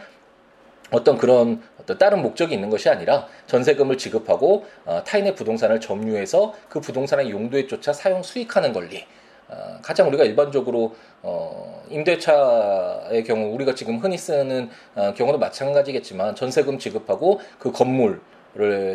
어떤 0.91 1.17
그런 1.17 1.61
어떤 1.79 1.97
다른 1.97 2.21
목적이 2.21 2.55
있는 2.55 2.69
것이 2.69 2.89
아니라 2.89 3.27
전세금을 3.47 3.97
지급하고 3.97 4.65
어, 4.85 5.03
타인의 5.05 5.35
부동산을 5.35 5.79
점유해서 5.79 6.53
그 6.69 6.79
부동산의 6.79 7.29
용도에 7.29 7.67
쫓아 7.67 7.93
사용 7.93 8.23
수익하는 8.23 8.73
권리 8.73 8.99
어, 8.99 9.05
가장 9.81 10.07
우리가 10.07 10.23
일반적으로 10.23 10.95
어, 11.21 11.83
임대차의 11.89 13.23
경우 13.23 13.53
우리가 13.53 13.75
지금 13.75 13.97
흔히 13.99 14.17
쓰는 14.17 14.69
어, 14.95 15.13
경우도 15.13 15.39
마찬가지겠지만 15.39 16.35
전세금 16.35 16.79
지급하고 16.79 17.39
그 17.57 17.71
건물을 17.71 18.19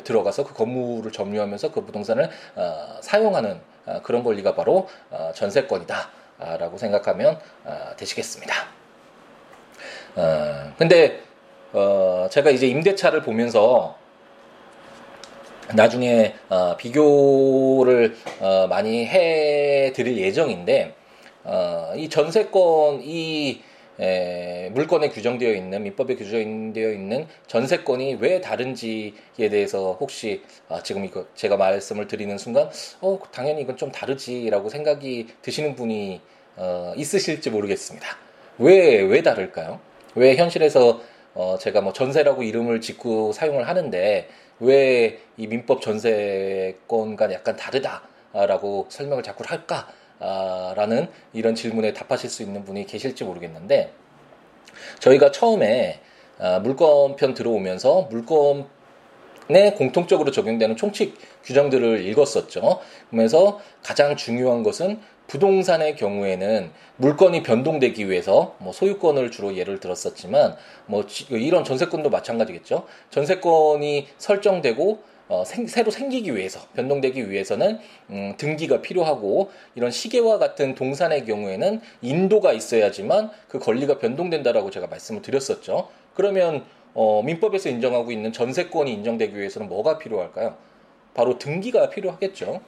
들어가서 0.04 0.44
그 0.44 0.54
건물을 0.54 1.10
점유하면서 1.12 1.72
그 1.72 1.84
부동산을 1.84 2.28
어, 2.56 2.98
사용하는 3.00 3.60
어, 3.86 4.00
그런 4.02 4.22
권리가 4.22 4.54
바로 4.54 4.88
어, 5.10 5.32
전세권이다라고 5.34 6.76
생각하면 6.76 7.38
어, 7.64 7.92
되시겠습니다. 7.96 8.54
어, 10.16 10.72
근데 10.76 11.22
어, 11.72 12.28
제가 12.30 12.50
이제 12.50 12.66
임대차를 12.66 13.22
보면서 13.22 13.96
나중에 15.74 16.34
어, 16.48 16.76
비교를 16.76 18.16
어, 18.40 18.66
많이 18.68 19.06
해 19.06 19.92
드릴 19.94 20.18
예정인데 20.18 20.94
어, 21.44 21.92
이 21.96 22.08
전세권 22.08 23.00
이 23.02 23.60
에, 24.00 24.70
물권에 24.72 25.10
규정되어 25.10 25.52
있는 25.52 25.82
민법에 25.82 26.16
규정되어 26.16 26.92
있는 26.92 27.26
전세권이 27.46 28.16
왜 28.20 28.40
다른지에 28.40 29.12
대해서 29.50 29.96
혹시 30.00 30.42
아, 30.68 30.82
지금 30.82 31.04
이거 31.04 31.26
제가 31.34 31.56
말씀을 31.56 32.06
드리는 32.06 32.36
순간 32.38 32.70
어 33.00 33.18
당연히 33.32 33.62
이건 33.62 33.76
좀 33.76 33.92
다르지라고 33.92 34.70
생각이 34.70 35.28
드시는 35.42 35.74
분이 35.74 36.20
어, 36.56 36.94
있으실지 36.96 37.50
모르겠습니다. 37.50 38.16
왜왜 38.58 39.22
다를까요? 39.22 39.80
왜 40.14 40.36
현실에서 40.36 41.00
어, 41.34 41.56
제가 41.58 41.80
뭐 41.80 41.92
전세라고 41.92 42.42
이름을 42.42 42.80
짓고 42.80 43.32
사용을 43.32 43.68
하는데 43.68 44.28
왜 44.62 45.22
이 45.36 45.46
민법 45.46 45.80
전세권과 45.80 47.32
약간 47.32 47.56
다르다라고 47.56 48.86
설명을 48.88 49.22
자꾸 49.22 49.44
할까? 49.46 49.88
라는 50.76 51.08
이런 51.32 51.56
질문에 51.56 51.92
답하실 51.94 52.30
수 52.30 52.42
있는 52.44 52.64
분이 52.64 52.86
계실지 52.86 53.24
모르겠는데 53.24 53.92
저희가 55.00 55.32
처음에 55.32 56.00
아, 56.38 56.60
물권편 56.60 57.34
들어오면서 57.34 58.08
물권 58.10 58.68
에 59.50 59.72
공통적으로 59.72 60.30
적용되는 60.30 60.76
총칙 60.76 61.18
규정들을 61.42 62.06
읽었었죠. 62.06 62.80
그러면서 63.10 63.60
가장 63.82 64.16
중요한 64.16 64.62
것은 64.62 65.00
부동산의 65.32 65.96
경우에는 65.96 66.70
물건이 66.98 67.42
변동되기 67.42 68.10
위해서 68.10 68.54
뭐 68.58 68.70
소유권을 68.70 69.30
주로 69.30 69.56
예를 69.56 69.80
들었었지만 69.80 70.56
뭐 70.84 71.06
이런 71.30 71.64
전세권도 71.64 72.10
마찬가지겠죠. 72.10 72.84
전세권이 73.08 74.08
설정되고 74.18 74.98
어, 75.28 75.44
생, 75.46 75.66
새로 75.66 75.90
생기기 75.90 76.36
위해서 76.36 76.60
변동되기 76.74 77.30
위해서는 77.30 77.78
음, 78.10 78.34
등기가 78.36 78.82
필요하고 78.82 79.50
이런 79.74 79.90
시계와 79.90 80.36
같은 80.36 80.74
동산의 80.74 81.24
경우에는 81.24 81.80
인도가 82.02 82.52
있어야지만 82.52 83.30
그 83.48 83.58
권리가 83.58 84.00
변동된다라고 84.00 84.70
제가 84.70 84.86
말씀을 84.88 85.22
드렸었죠. 85.22 85.88
그러면 86.12 86.62
어, 86.92 87.22
민법에서 87.24 87.70
인정하고 87.70 88.12
있는 88.12 88.34
전세권이 88.34 88.92
인정되기 88.92 89.34
위해서는 89.34 89.70
뭐가 89.70 89.96
필요할까요? 89.96 90.56
바로 91.14 91.38
등기가 91.38 91.88
필요하겠죠. 91.88 92.60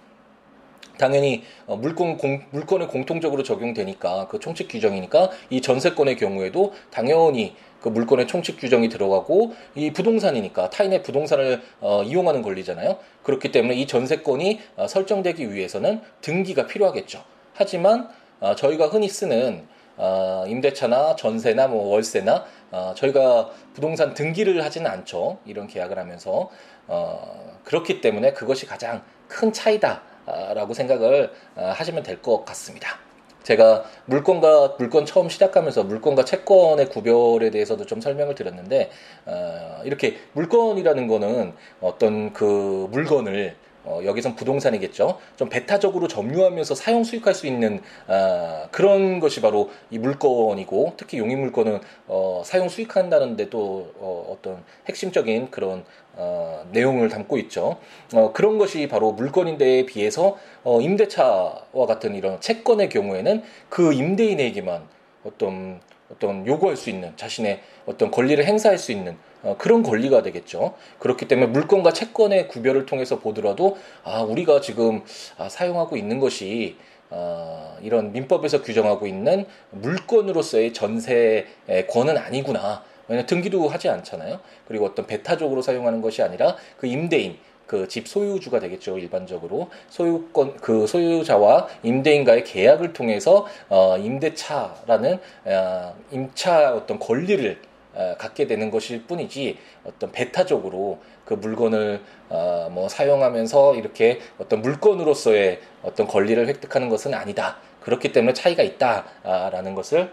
당연히 0.99 1.43
어, 1.67 1.76
물권 1.76 2.17
공, 2.17 2.43
물권을 2.50 2.88
공통적으로 2.88 3.43
적용되니까 3.43 4.29
그 4.29 4.38
총칙 4.38 4.69
규정이니까 4.69 5.31
이 5.50 5.61
전세권의 5.61 6.17
경우에도 6.17 6.73
당연히 6.91 7.57
그 7.81 7.88
물권의 7.91 8.26
총칙 8.26 8.59
규정이 8.59 8.88
들어가고 8.88 9.55
이 9.75 9.93
부동산이니까 9.93 10.71
타인의 10.71 11.03
부동산을 11.03 11.61
어, 11.81 12.03
이용하는 12.03 12.43
권리잖아요. 12.43 12.99
그렇기 13.23 13.53
때문에 13.53 13.75
이 13.75 13.87
전세권이 13.87 14.61
어, 14.76 14.87
설정되기 14.87 15.53
위해서는 15.53 16.00
등기가 16.23 16.67
필요하겠죠. 16.67 17.23
하지만 17.53 18.09
어, 18.41 18.55
저희가 18.55 18.87
흔히 18.87 19.09
쓰는 19.09 19.67
어, 19.97 20.45
임대차나 20.47 21.17
전세나 21.17 21.69
뭐 21.69 21.88
월세나 21.88 22.45
어, 22.71 22.95
저희가 22.97 23.50
부동산 23.75 24.14
등기를 24.14 24.64
하지는 24.64 24.91
않죠. 24.91 25.38
이런 25.45 25.67
계약을 25.67 25.99
하면서 25.99 26.50
어, 26.87 27.59
그렇기 27.64 28.00
때문에 28.00 28.33
그것이 28.33 28.67
가장 28.67 29.03
큰 29.29 29.53
차이다 29.53 30.03
라고 30.26 30.75
생각을 30.75 31.31
어, 31.57 31.73
하시면 31.75 32.02
될 32.02 32.21
것 32.23 32.45
같습니다. 32.45 32.99
제가 33.43 33.85
물건과 34.07 34.76
물건 34.78 35.04
처음 35.04 35.28
시작하면서 35.28 35.85
물건과 35.85 36.25
채권의 36.25 36.88
구별에 36.88 37.50
대해서도 37.50 37.85
좀 37.85 38.00
설명을 38.00 38.35
드렸는데 38.35 38.90
어, 39.26 39.83
이렇게 39.85 40.16
물건이라는 40.33 41.07
거는 41.09 41.52
어떤 41.83 42.33
그 42.33 42.88
물건을 42.90 43.57
어, 43.87 44.00
여기선 44.02 44.35
부동산이겠죠. 44.35 45.19
좀 45.37 45.50
배타적으로 45.50 46.09
점유하면서 46.09 46.75
사용 46.75 47.04
수익할 47.04 47.35
수 47.35 47.47
있는 47.47 47.83
아, 48.07 48.66
그런 48.71 49.21
것이 49.21 49.43
바로 49.43 49.69
이 49.90 49.99
물건이고 49.99 50.95
특히 50.97 51.19
용익 51.19 51.37
물건은 51.39 51.80
어, 52.06 52.41
사용 52.47 52.71
수익한다는데 52.71 53.50
또 53.50 53.93
어, 53.99 54.34
어떤 54.34 54.65
핵심적인 54.89 55.50
그런 55.50 55.84
어, 56.17 56.67
내용을 56.73 57.09
담고 57.09 57.39
있죠. 57.39 57.79
어, 58.15 58.33
그런 58.33 58.59
것이 58.59 58.89
바로 58.89 59.13
물건인데에 59.13 59.87
비해서 59.87 60.37
어, 60.63 60.81
임대차와 60.81 61.87
같은 61.87 62.15
이런 62.15 62.41
채권의 62.41 62.89
경우에는 62.89 63.43
그 63.69 63.93
임대인에게만 63.93 64.83
어떤 65.25 65.81
어떤 66.11 66.47
요구할 66.47 66.77
수 66.77 66.91
있는 66.91 67.17
자신의 67.17 67.61
어떤 67.87 68.11
권리를 68.11 68.45
행사할 68.45 68.79
수 68.79 68.93
있는 68.93 69.17
어, 69.43 69.57
그런 69.59 69.83
권리가 69.83 70.23
되겠죠. 70.23 70.75
그렇기 70.99 71.27
때문에 71.27 71.49
물건과 71.49 71.93
채권의 71.93 72.49
구별을 72.49 72.87
통해서 72.87 73.19
보더라도 73.19 73.77
아 74.05 74.23
우리가 74.23 74.61
지금 74.61 75.03
아, 75.39 75.49
사용하고 75.49 75.97
있는 75.97 76.21
것이 76.21 76.77
어, 77.11 77.77
이런 77.83 78.13
민법에서 78.13 78.63
규정하고 78.63 79.07
있는 79.07 79.47
물건으로서의 79.71 80.73
전세권은 80.73 82.17
아니구나. 82.17 82.83
왜냐 83.08 83.26
등기도 83.26 83.69
하지 83.69 83.88
않잖아요. 83.88 84.40
그리고 84.67 84.86
어떤 84.86 85.06
배타적으로 85.06 85.62
사용하는 85.62 86.00
것이 86.00 86.23
아니라 86.23 86.56
그 86.78 86.86
임대인 86.86 87.38
그 87.67 87.88
집 87.88 88.08
소유주가 88.08 88.60
되겠죠 88.60 88.99
일반적으로 88.99 89.71
소유권 89.88 90.56
그 90.56 90.86
소유자와 90.86 91.69
임대인과의 91.82 92.45
계약을 92.45 92.93
통해서 92.93 93.47
어 93.69 93.97
임대차라는 93.99 95.19
어, 95.45 95.95
임차 96.10 96.75
어떤 96.75 96.99
권리를 96.99 97.58
어, 97.95 98.17
갖게 98.19 98.47
되는 98.47 98.71
것일 98.71 99.06
뿐이지 99.06 99.58
어떤 99.84 100.12
배타적으로 100.12 100.99
그 101.25 101.34
물건을 101.34 102.02
어, 102.28 102.69
뭐 102.71 102.88
사용하면서 102.88 103.76
이렇게 103.76 104.21
어떤 104.38 104.60
물건으로서의 104.62 105.60
어떤 105.82 106.06
권리를 106.06 106.47
획득하는 106.49 106.88
것은 106.88 107.14
아니다. 107.14 107.58
그렇기 107.80 108.12
때문에 108.12 108.32
차이가 108.32 108.62
있다라는 108.62 109.75
것을 109.75 110.12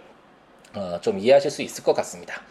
어, 0.76 1.00
좀 1.02 1.20
이해하실 1.20 1.52
수 1.52 1.62
있을 1.64 1.84
것 1.84 1.94
같습니다. 1.94 2.42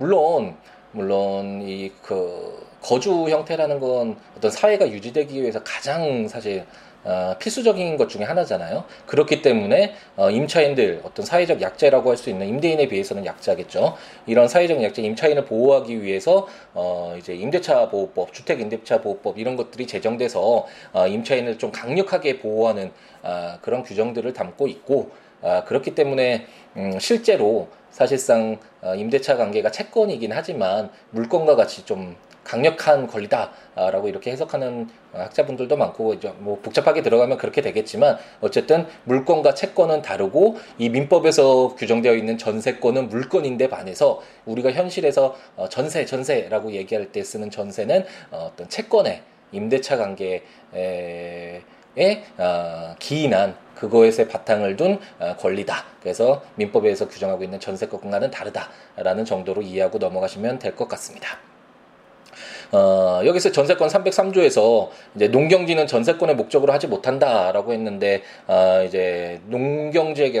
물론 0.00 0.56
물론 0.92 1.60
이 1.62 1.90
그 2.02 2.66
거주 2.80 3.28
형태라는 3.28 3.78
건 3.78 4.16
어떤 4.36 4.50
사회가 4.50 4.88
유지되기 4.90 5.40
위해서 5.42 5.62
가장 5.62 6.26
사실 6.26 6.64
어, 7.04 7.34
필수적인 7.38 7.96
것 7.98 8.08
중에 8.08 8.24
하나잖아요. 8.24 8.84
그렇기 9.06 9.42
때문에 9.42 9.94
어, 10.16 10.30
임차인들 10.30 11.00
어떤 11.04 11.24
사회적 11.26 11.60
약자라고 11.60 12.10
할 12.10 12.16
수 12.16 12.30
있는 12.30 12.46
임대인에 12.48 12.88
비해서는 12.88 13.24
약자겠죠. 13.26 13.96
이런 14.26 14.48
사회적 14.48 14.82
약자 14.82 15.02
임차인을 15.02 15.44
보호하기 15.44 16.02
위해서 16.02 16.46
어, 16.74 17.14
이제 17.18 17.34
임대차 17.34 17.90
보호법, 17.90 18.32
주택 18.32 18.60
임대차 18.60 19.02
보호법 19.02 19.38
이런 19.38 19.56
것들이 19.56 19.86
제정돼서 19.86 20.66
어, 20.92 21.06
임차인을 21.06 21.58
좀 21.58 21.70
강력하게 21.72 22.38
보호하는 22.38 22.92
어, 23.22 23.58
그런 23.60 23.82
규정들을 23.82 24.32
담고 24.32 24.68
있고 24.68 25.10
어, 25.42 25.64
그렇기 25.66 25.94
때문에 25.94 26.46
음, 26.76 26.98
실제로 26.98 27.68
사실상 27.90 28.58
어, 28.82 28.94
임대차 28.94 29.36
관계가 29.36 29.70
채권이긴 29.70 30.32
하지만 30.32 30.90
물건과 31.10 31.56
같이 31.56 31.84
좀 31.84 32.16
강력한 32.44 33.06
권리다라고 33.06 34.08
이렇게 34.08 34.32
해석하는 34.32 34.88
학자분들도 35.12 35.76
많고 35.76 36.14
이제 36.14 36.32
뭐 36.38 36.58
복잡하게 36.60 37.02
들어가면 37.02 37.38
그렇게 37.38 37.60
되겠지만 37.62 38.18
어쨌든 38.40 38.86
물건과 39.04 39.54
채권은 39.54 40.02
다르고 40.02 40.56
이 40.78 40.88
민법에서 40.88 41.76
규정되어 41.76 42.14
있는 42.14 42.38
전세권은 42.38 43.08
물건인데 43.08 43.68
반해서 43.68 44.20
우리가 44.46 44.72
현실에서 44.72 45.36
어, 45.56 45.68
전세 45.68 46.04
전세라고 46.04 46.72
얘기할 46.72 47.12
때 47.12 47.22
쓰는 47.22 47.50
전세는 47.50 48.04
어, 48.30 48.50
어떤 48.52 48.68
채권의 48.68 49.22
임대차 49.52 49.96
관계에 49.96 50.42
어, 52.38 52.94
기인한 52.98 53.56
그거에서 53.74 54.26
바탕을 54.28 54.76
둔 54.76 54.98
권리다. 55.38 55.84
그래서 56.02 56.42
민법에서 56.56 57.08
규정하고 57.08 57.44
있는 57.44 57.58
전세권과는 57.60 58.30
다르다라는 58.30 59.24
정도로 59.24 59.62
이해하고 59.62 59.98
넘어가시면 59.98 60.58
될 60.58 60.76
것 60.76 60.86
같습니다. 60.88 61.38
어, 62.72 63.22
여기서 63.24 63.50
전세권 63.50 63.88
303조에서 63.88 64.90
이제 65.16 65.26
농경지는 65.28 65.88
전세권의 65.88 66.36
목적으로 66.36 66.72
하지 66.72 66.86
못한다라고 66.86 67.72
했는데 67.72 68.22
어, 68.46 68.84
이제 68.86 69.40
농경지의 69.46 70.32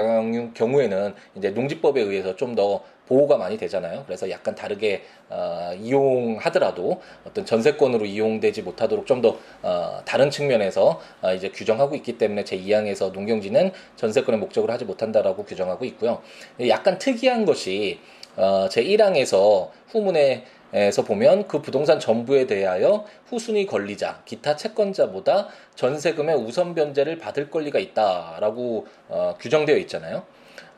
경우에는 0.54 1.14
이제 1.34 1.50
농지법에 1.50 2.00
의해서 2.00 2.36
좀더 2.36 2.82
보호가 3.10 3.36
많이 3.36 3.58
되잖아요. 3.58 4.04
그래서 4.06 4.30
약간 4.30 4.54
다르게 4.54 5.02
어, 5.28 5.72
이용하더라도 5.76 7.02
어떤 7.26 7.44
전세권으로 7.44 8.06
이용되지 8.06 8.62
못하도록 8.62 9.04
좀더 9.04 9.36
어, 9.62 10.00
다른 10.04 10.30
측면에서 10.30 11.00
어, 11.20 11.34
이제 11.34 11.50
규정하고 11.50 11.96
있기 11.96 12.18
때문에 12.18 12.44
제 12.44 12.56
2항에서 12.56 13.12
농경지는 13.12 13.72
전세권의 13.96 14.38
목적으로 14.38 14.72
하지 14.72 14.84
못한다라고 14.84 15.44
규정하고 15.44 15.84
있고요. 15.86 16.22
약간 16.68 16.98
특이한 16.98 17.46
것이 17.46 17.98
어, 18.36 18.68
제 18.70 18.84
1항에서 18.84 19.70
후문에 19.88 20.44
에서 20.72 21.02
보면 21.02 21.48
그 21.48 21.60
부동산 21.60 21.98
전부에 21.98 22.46
대하여 22.46 23.04
후순위 23.26 23.66
권리자, 23.66 24.22
기타 24.24 24.54
채권자보다 24.54 25.48
전세금의 25.74 26.36
우선 26.36 26.76
변제를 26.76 27.18
받을 27.18 27.50
권리가 27.50 27.80
있다라고 27.80 28.86
어, 29.08 29.34
규정되어 29.40 29.76
있잖아요. 29.78 30.22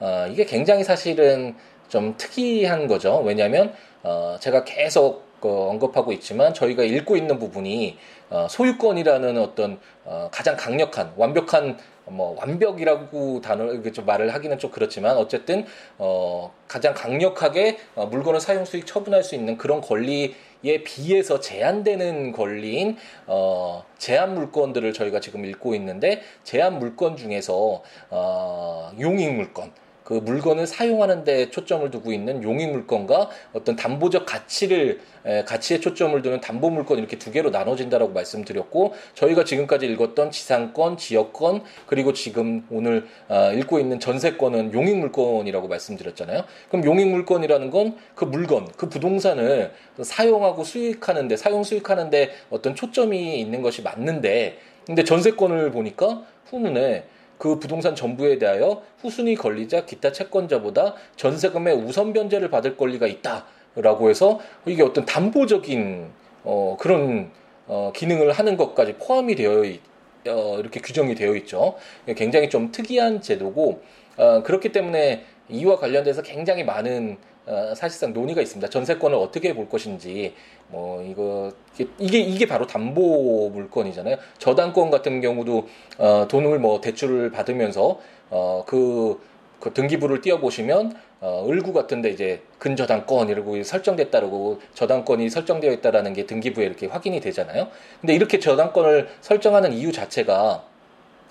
어, 0.00 0.26
이게 0.30 0.44
굉장히 0.44 0.82
사실은 0.82 1.54
좀 1.92 2.14
특이한 2.16 2.86
거죠. 2.86 3.20
왜냐하면 3.22 3.74
어, 4.02 4.38
제가 4.40 4.64
계속 4.64 5.30
언급하고 5.42 6.12
있지만 6.12 6.54
저희가 6.54 6.84
읽고 6.84 7.16
있는 7.18 7.38
부분이 7.38 7.98
어, 8.30 8.46
소유권이라는 8.48 9.36
어떤 9.36 9.78
어, 10.06 10.30
가장 10.32 10.56
강력한 10.56 11.12
완벽한 11.18 11.76
뭐 12.06 12.34
완벽이라고 12.38 13.42
단어 13.42 13.82
좀 13.92 14.06
말을 14.06 14.32
하기는 14.32 14.58
좀 14.58 14.70
그렇지만 14.70 15.16
어쨌든 15.18 15.66
어 15.98 16.52
가장 16.66 16.94
강력하게 16.94 17.78
어, 17.94 18.06
물건을 18.06 18.40
사용 18.40 18.64
수익 18.64 18.86
처분할 18.86 19.22
수 19.22 19.34
있는 19.34 19.58
그런 19.58 19.80
권리에 19.82 20.82
비해서 20.84 21.40
제한되는 21.40 22.32
권리인 22.32 22.96
어 23.26 23.84
제한 23.98 24.34
물건들을 24.34 24.92
저희가 24.94 25.20
지금 25.20 25.44
읽고 25.44 25.74
있는데 25.74 26.22
제한 26.42 26.78
물건 26.78 27.16
중에서 27.16 27.82
어 28.10 28.92
용익 28.98 29.34
물건 29.34 29.72
그 30.04 30.14
물건을 30.14 30.66
사용하는 30.66 31.24
데 31.24 31.50
초점을 31.50 31.90
두고 31.90 32.12
있는 32.12 32.42
용익 32.42 32.70
물건과 32.70 33.30
어떤 33.52 33.76
담보적 33.76 34.26
가치를 34.26 35.00
에, 35.24 35.44
가치에 35.44 35.78
초점을 35.78 36.20
두는 36.22 36.40
담보 36.40 36.70
물건 36.70 36.98
이렇게 36.98 37.18
두 37.18 37.30
개로 37.30 37.50
나눠진다라고 37.50 38.12
말씀드렸고 38.12 38.94
저희가 39.14 39.44
지금까지 39.44 39.86
읽었던 39.86 40.30
지상권, 40.30 40.96
지역권 40.96 41.62
그리고 41.86 42.12
지금 42.12 42.66
오늘 42.70 43.06
어, 43.28 43.52
읽고 43.52 43.78
있는 43.78 44.00
전세권은 44.00 44.72
용익 44.72 44.98
물건이라고 44.98 45.68
말씀드렸잖아요. 45.68 46.44
그럼 46.70 46.84
용익 46.84 47.08
물건이라는 47.08 47.70
건 47.70 47.92
그 48.14 48.24
물건, 48.24 48.68
그 48.76 48.88
부동산을 48.88 49.72
사용하고 50.00 50.64
수익하는데 50.64 51.36
사용 51.36 51.64
수익하는데 51.64 52.30
어떤 52.50 52.74
초점이 52.74 53.40
있는 53.40 53.62
것이 53.62 53.82
맞는데 53.82 54.58
근데 54.86 55.04
전세권을 55.04 55.70
보니까 55.70 56.22
후문에 56.46 57.04
그 57.42 57.58
부동산 57.58 57.96
전부에 57.96 58.38
대하여 58.38 58.84
후순위 59.00 59.34
권리자 59.34 59.84
기타 59.84 60.12
채권자보다 60.12 60.94
전세금의 61.16 61.74
우선 61.74 62.12
변제를 62.12 62.50
받을 62.50 62.76
권리가 62.76 63.08
있다라고 63.08 64.10
해서 64.10 64.38
이게 64.64 64.84
어떤 64.84 65.04
담보적인 65.04 66.08
어 66.44 66.76
그런 66.78 67.32
어 67.66 67.90
기능을 67.96 68.30
하는 68.30 68.56
것까지 68.56 68.92
포함이 68.92 69.34
되어 69.34 69.64
있, 69.64 69.80
어 70.28 70.60
이렇게 70.60 70.78
규정이 70.78 71.16
되어 71.16 71.34
있죠. 71.34 71.74
굉장히 72.16 72.48
좀 72.48 72.70
특이한 72.70 73.20
제도고 73.20 73.82
어 74.18 74.44
그렇기 74.44 74.70
때문에 74.70 75.24
이와 75.48 75.78
관련돼서 75.78 76.22
굉장히 76.22 76.62
많은 76.62 77.16
어, 77.44 77.74
사실상 77.74 78.12
논의가 78.12 78.40
있습니다. 78.40 78.70
전세권을 78.70 79.16
어떻게 79.16 79.52
볼 79.52 79.68
것인지 79.68 80.34
뭐 80.72 81.02
이거 81.02 81.52
이게 81.98 82.18
이게 82.18 82.46
바로 82.46 82.66
담보 82.66 83.50
물건이잖아요. 83.50 84.16
저당권 84.38 84.90
같은 84.90 85.20
경우도 85.20 85.68
어, 85.98 86.26
돈을 86.28 86.58
뭐 86.58 86.80
대출을 86.80 87.30
받으면서 87.30 88.00
어 88.30 88.64
그 88.66 89.32
그 89.62 89.72
등기부를 89.72 90.22
띄워 90.22 90.38
보시면 90.38 90.92
어, 91.20 91.46
을구 91.48 91.72
같은데 91.72 92.10
이제 92.10 92.42
근저당권 92.58 93.28
이라고 93.28 93.62
설정됐다고 93.62 94.60
저당권이 94.74 95.30
설정되어 95.30 95.70
있다라는 95.74 96.14
게 96.14 96.26
등기부에 96.26 96.66
이렇게 96.66 96.88
확인이 96.88 97.20
되잖아요. 97.20 97.68
근데 98.00 98.12
이렇게 98.12 98.40
저당권을 98.40 99.08
설정하는 99.20 99.72
이유 99.72 99.92
자체가 99.92 100.64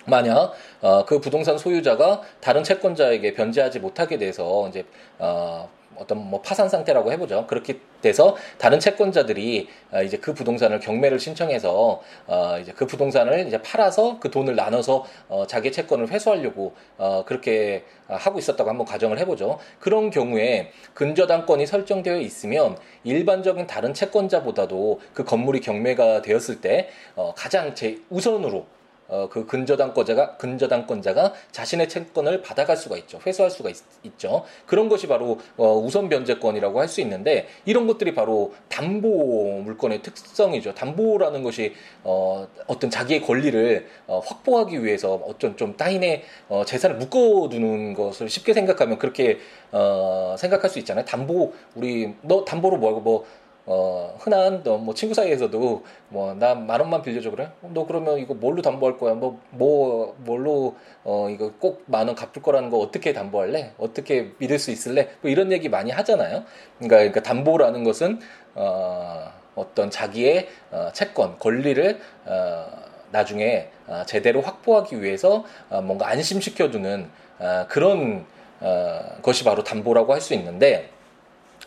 만약 0.05 0.53
어, 0.79 1.03
그 1.03 1.19
부동산 1.19 1.57
소유자가 1.57 2.21
다른 2.39 2.63
채권자에게 2.63 3.33
변제하지 3.33 3.79
못하게 3.81 4.17
돼서 4.17 4.69
이제 4.69 4.85
어, 5.19 5.69
어떤 6.01 6.29
뭐 6.29 6.41
파산 6.41 6.67
상태라고 6.67 7.11
해보죠. 7.11 7.45
그렇게 7.47 7.79
돼서 8.01 8.35
다른 8.57 8.79
채권자들이 8.79 9.69
어, 9.91 10.01
이제 10.01 10.17
그 10.17 10.33
부동산을 10.33 10.79
경매를 10.79 11.19
신청해서 11.19 12.01
어 12.27 12.57
이제 12.59 12.73
그 12.73 12.87
부동산을 12.87 13.47
이제 13.47 13.61
팔아서 13.61 14.19
그 14.19 14.31
돈을 14.31 14.55
나눠서 14.55 15.05
어 15.29 15.45
자기 15.47 15.71
채권을 15.71 16.09
회수하려고 16.09 16.73
어 16.97 17.23
그렇게 17.25 17.85
하고 18.07 18.39
있었다고 18.39 18.69
한번 18.69 18.85
가정을 18.85 19.19
해보죠. 19.19 19.59
그런 19.79 20.09
경우에 20.09 20.71
근저당권이 20.93 21.65
설정되어 21.67 22.17
있으면 22.19 22.77
일반적인 23.03 23.67
다른 23.67 23.93
채권자보다도 23.93 24.99
그 25.13 25.23
건물이 25.23 25.61
경매가 25.61 26.23
되었을 26.23 26.61
때어 26.61 27.33
가장 27.35 27.75
제 27.75 27.99
우선으로 28.09 28.65
어, 29.11 29.27
그 29.29 29.45
근저당권자가 29.45 30.37
근저당권자가 30.37 31.33
자신의 31.51 31.89
채권을 31.89 32.41
받아갈 32.41 32.77
수가 32.77 32.97
있죠. 32.97 33.19
회수할 33.27 33.51
수가 33.51 33.69
있, 33.69 33.75
죠 34.17 34.45
그런 34.65 34.87
것이 34.89 35.07
바로 35.07 35.39
어, 35.57 35.75
우선 35.77 36.07
변제권이라고 36.09 36.79
할 36.79 36.91
수 36.91 36.99
있는데 37.01 37.47
이런 37.65 37.87
것들이 37.87 38.13
바로 38.13 38.53
담보 38.67 39.61
물건의 39.63 40.01
특성이죠. 40.01 40.75
담보라는 40.75 41.41
것이 41.41 41.73
어, 42.03 42.47
어떤 42.67 42.89
자기의 42.89 43.21
권리를 43.21 43.87
어, 44.07 44.19
확보하기 44.19 44.83
위해서 44.83 45.15
어떤 45.25 45.55
좀 45.55 45.77
타인의 45.77 46.23
어, 46.49 46.63
재산을 46.65 46.97
묶어두는 46.97 47.93
것을 47.93 48.29
쉽게 48.29 48.53
생각하면 48.53 48.99
그렇게 48.99 49.39
어, 49.71 50.35
생각할 50.37 50.69
수 50.69 50.79
있잖아요. 50.79 51.05
담보 51.05 51.53
우리 51.75 52.13
너 52.21 52.43
담보로 52.43 52.77
뭐하고 52.77 52.99
뭐 53.01 53.25
어, 53.65 54.15
흔한 54.19 54.63
뭐 54.63 54.93
친구 54.95 55.13
사이에서도 55.13 55.83
뭐 56.09 56.33
나 56.33 56.55
만 56.55 56.79
원만 56.79 57.01
빌려줘 57.01 57.29
그래? 57.31 57.51
너 57.61 57.85
그러면 57.85 58.17
이거 58.19 58.33
뭘로 58.33 58.61
담보할 58.61 58.97
거야? 58.97 59.13
뭐, 59.13 59.39
뭐 59.51 60.15
뭘로 60.19 60.75
어 61.03 61.29
이거 61.29 61.51
꼭 61.59 61.83
만 61.85 62.07
원 62.07 62.15
갚을 62.15 62.41
거라는 62.41 62.69
거 62.69 62.77
어떻게 62.79 63.13
담보할래? 63.13 63.73
어떻게 63.77 64.31
믿을 64.39 64.57
수 64.59 64.71
있을래? 64.71 65.09
뭐 65.21 65.29
이런 65.29 65.51
얘기 65.51 65.69
많이 65.69 65.91
하잖아요. 65.91 66.43
그러니까, 66.77 66.97
그러니까 66.97 67.21
담보라는 67.23 67.83
것은 67.83 68.19
어 68.55 69.31
어떤 69.55 69.89
자기의 69.91 70.47
어, 70.71 70.89
채권 70.93 71.37
권리를 71.37 71.99
어 72.25 72.65
나중에 73.11 73.69
어, 73.87 74.03
제대로 74.07 74.41
확보하기 74.41 75.01
위해서 75.03 75.43
어, 75.69 75.81
뭔가 75.81 76.07
안심시켜주는 76.09 77.09
어, 77.39 77.65
그런 77.69 78.25
어, 78.59 78.99
것이 79.21 79.43
바로 79.43 79.63
담보라고 79.63 80.13
할 80.13 80.21
수 80.21 80.33
있는데 80.33 80.89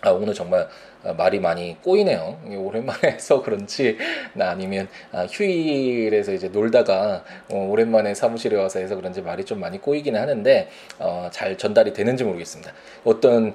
아, 0.05 0.11
오늘 0.11 0.35
정말 0.35 0.69
어, 1.03 1.15
말이 1.15 1.41
많이 1.41 1.79
꼬이네요. 1.83 2.39
오랜만에 2.47 3.13
해서 3.13 3.41
그런지, 3.43 3.97
나 4.35 4.51
아니면 4.51 4.87
아, 5.13 5.25
휴일에서 5.25 6.33
이제 6.33 6.49
놀다가 6.49 7.25
어, 7.51 7.57
오랜만에 7.71 8.15
사무실에 8.15 8.57
와서 8.57 8.79
해서 8.79 8.97
그런지 8.97 9.23
말이 9.23 9.45
좀 9.45 9.61
많이 9.61 9.81
꼬이기는 9.81 10.21
하는데, 10.21 10.69
어, 10.99 11.29
잘 11.33 11.57
전달이 11.57 11.95
되는지 11.95 12.25
모르겠습니다. 12.25 12.73
어떤, 13.05 13.55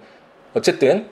어쨌든, 0.55 1.07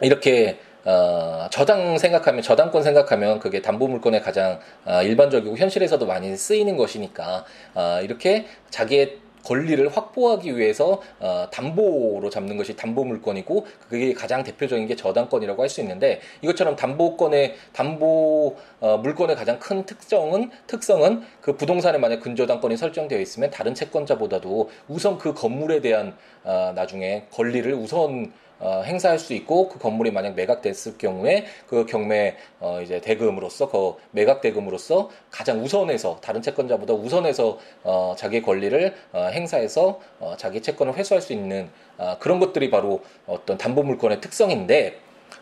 이렇게 0.00 0.58
어, 0.84 1.46
저당 1.50 1.96
생각하면 1.96 2.42
저당권 2.42 2.82
생각하면 2.82 3.38
그게 3.38 3.62
담보 3.62 3.88
물건의 3.88 4.20
가장 4.20 4.58
어, 4.84 5.02
일반적이고 5.02 5.56
현실에서도 5.56 6.04
많이 6.04 6.36
쓰이는 6.36 6.76
것이니까 6.76 7.44
어, 7.74 8.00
이렇게 8.02 8.46
자기의 8.70 9.23
권리를 9.44 9.86
확보하기 9.94 10.56
위해서 10.56 11.00
어, 11.20 11.46
담보로 11.52 12.30
잡는 12.30 12.56
것이 12.56 12.74
담보 12.76 13.04
물건이고 13.04 13.66
그게 13.88 14.12
가장 14.14 14.42
대표적인 14.42 14.86
게 14.86 14.96
저당권이라고 14.96 15.62
할 15.62 15.68
수 15.68 15.80
있는데 15.80 16.20
이것처럼 16.42 16.76
담보권의 16.76 17.54
담보 17.72 18.56
어, 18.80 18.98
물건의 18.98 19.34
가장 19.34 19.58
큰 19.58 19.84
특성은 19.84 20.50
특성은 20.66 21.22
그 21.40 21.56
부동산에 21.56 21.98
만약 21.98 22.20
근저당권이 22.20 22.76
설정되어 22.76 23.18
있으면 23.20 23.50
다른 23.50 23.74
채권자보다도 23.74 24.70
우선 24.88 25.18
그 25.18 25.34
건물에 25.34 25.80
대한 25.80 26.16
어, 26.44 26.72
나중에 26.74 27.26
권리를 27.32 27.72
우선 27.74 28.32
어, 28.64 28.82
행사할 28.82 29.18
수 29.18 29.34
있고 29.34 29.68
그 29.68 29.78
건물이 29.78 30.10
만약 30.10 30.34
매각됐을 30.34 30.96
경우에 30.96 31.44
그 31.68 31.84
경매 31.84 32.36
어, 32.60 32.80
이제 32.82 32.98
대금으로서 32.98 33.68
그 33.68 33.96
매각 34.10 34.40
대금으로서 34.40 35.10
가장 35.30 35.62
우선해서 35.62 36.20
다른 36.22 36.40
채권자보다 36.40 36.94
우선해서 36.94 37.58
어, 37.82 38.14
자기 38.16 38.40
권리를 38.40 38.94
어, 39.12 39.28
행사해서 39.30 40.00
어, 40.18 40.34
자기 40.38 40.62
채권을 40.62 40.94
회수할 40.94 41.20
수 41.20 41.34
있는 41.34 41.68
어, 41.98 42.16
그런 42.18 42.40
것들이 42.40 42.70
바로 42.70 43.02
어떤 43.26 43.58
담보 43.58 43.82
물건의 43.82 44.22
특성인데 44.22 44.96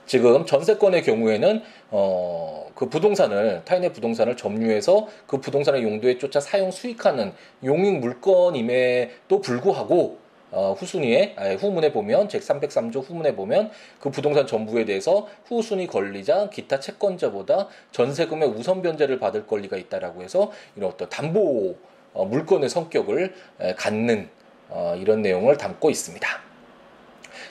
지금 0.07 0.45
전세권의 0.45 1.05
경우에는 1.05 1.63
어, 1.93 2.67
그 2.75 2.89
부동산을 2.89 3.63
타인의 3.65 3.93
부동산을 3.93 4.37
점유해서 4.37 5.07
그 5.29 5.41
부동산의 5.41 5.85
용도에 5.85 6.19
쫓아 6.19 6.41
사용 6.41 6.73
수익하는 6.73 7.33
용익 7.63 8.01
물건임에도 8.01 9.41
불구하고 9.41 10.22
어, 10.53 10.75
후순위에 10.79 11.35
아니, 11.37 11.57
후문에 11.57 11.93
보면 11.93 12.29
제 12.29 12.39
303조 12.39 13.03
후문에 13.09 13.35
보면 13.35 13.71
그 13.99 14.11
부동산 14.11 14.47
전부에 14.47 14.85
대해서 14.85 15.27
후순위 15.47 15.87
권리자 15.87 16.51
기타 16.51 16.79
채권자보다 16.79 17.69
전세금의 17.91 18.49
우선 18.51 18.83
변제를 18.83 19.19
받을 19.19 19.47
권리가 19.47 19.79
있다라고 19.79 20.23
해서 20.23 20.53
이런 20.77 20.91
어떤 20.91 21.09
담보 21.09 21.75
어, 22.13 22.25
물건의 22.27 22.69
성격을 22.69 23.35
에, 23.61 23.75
갖는 23.75 24.29
어, 24.69 24.95
이런 24.99 25.23
내용을 25.23 25.57
담고 25.57 25.91
있습니다. 25.91 26.29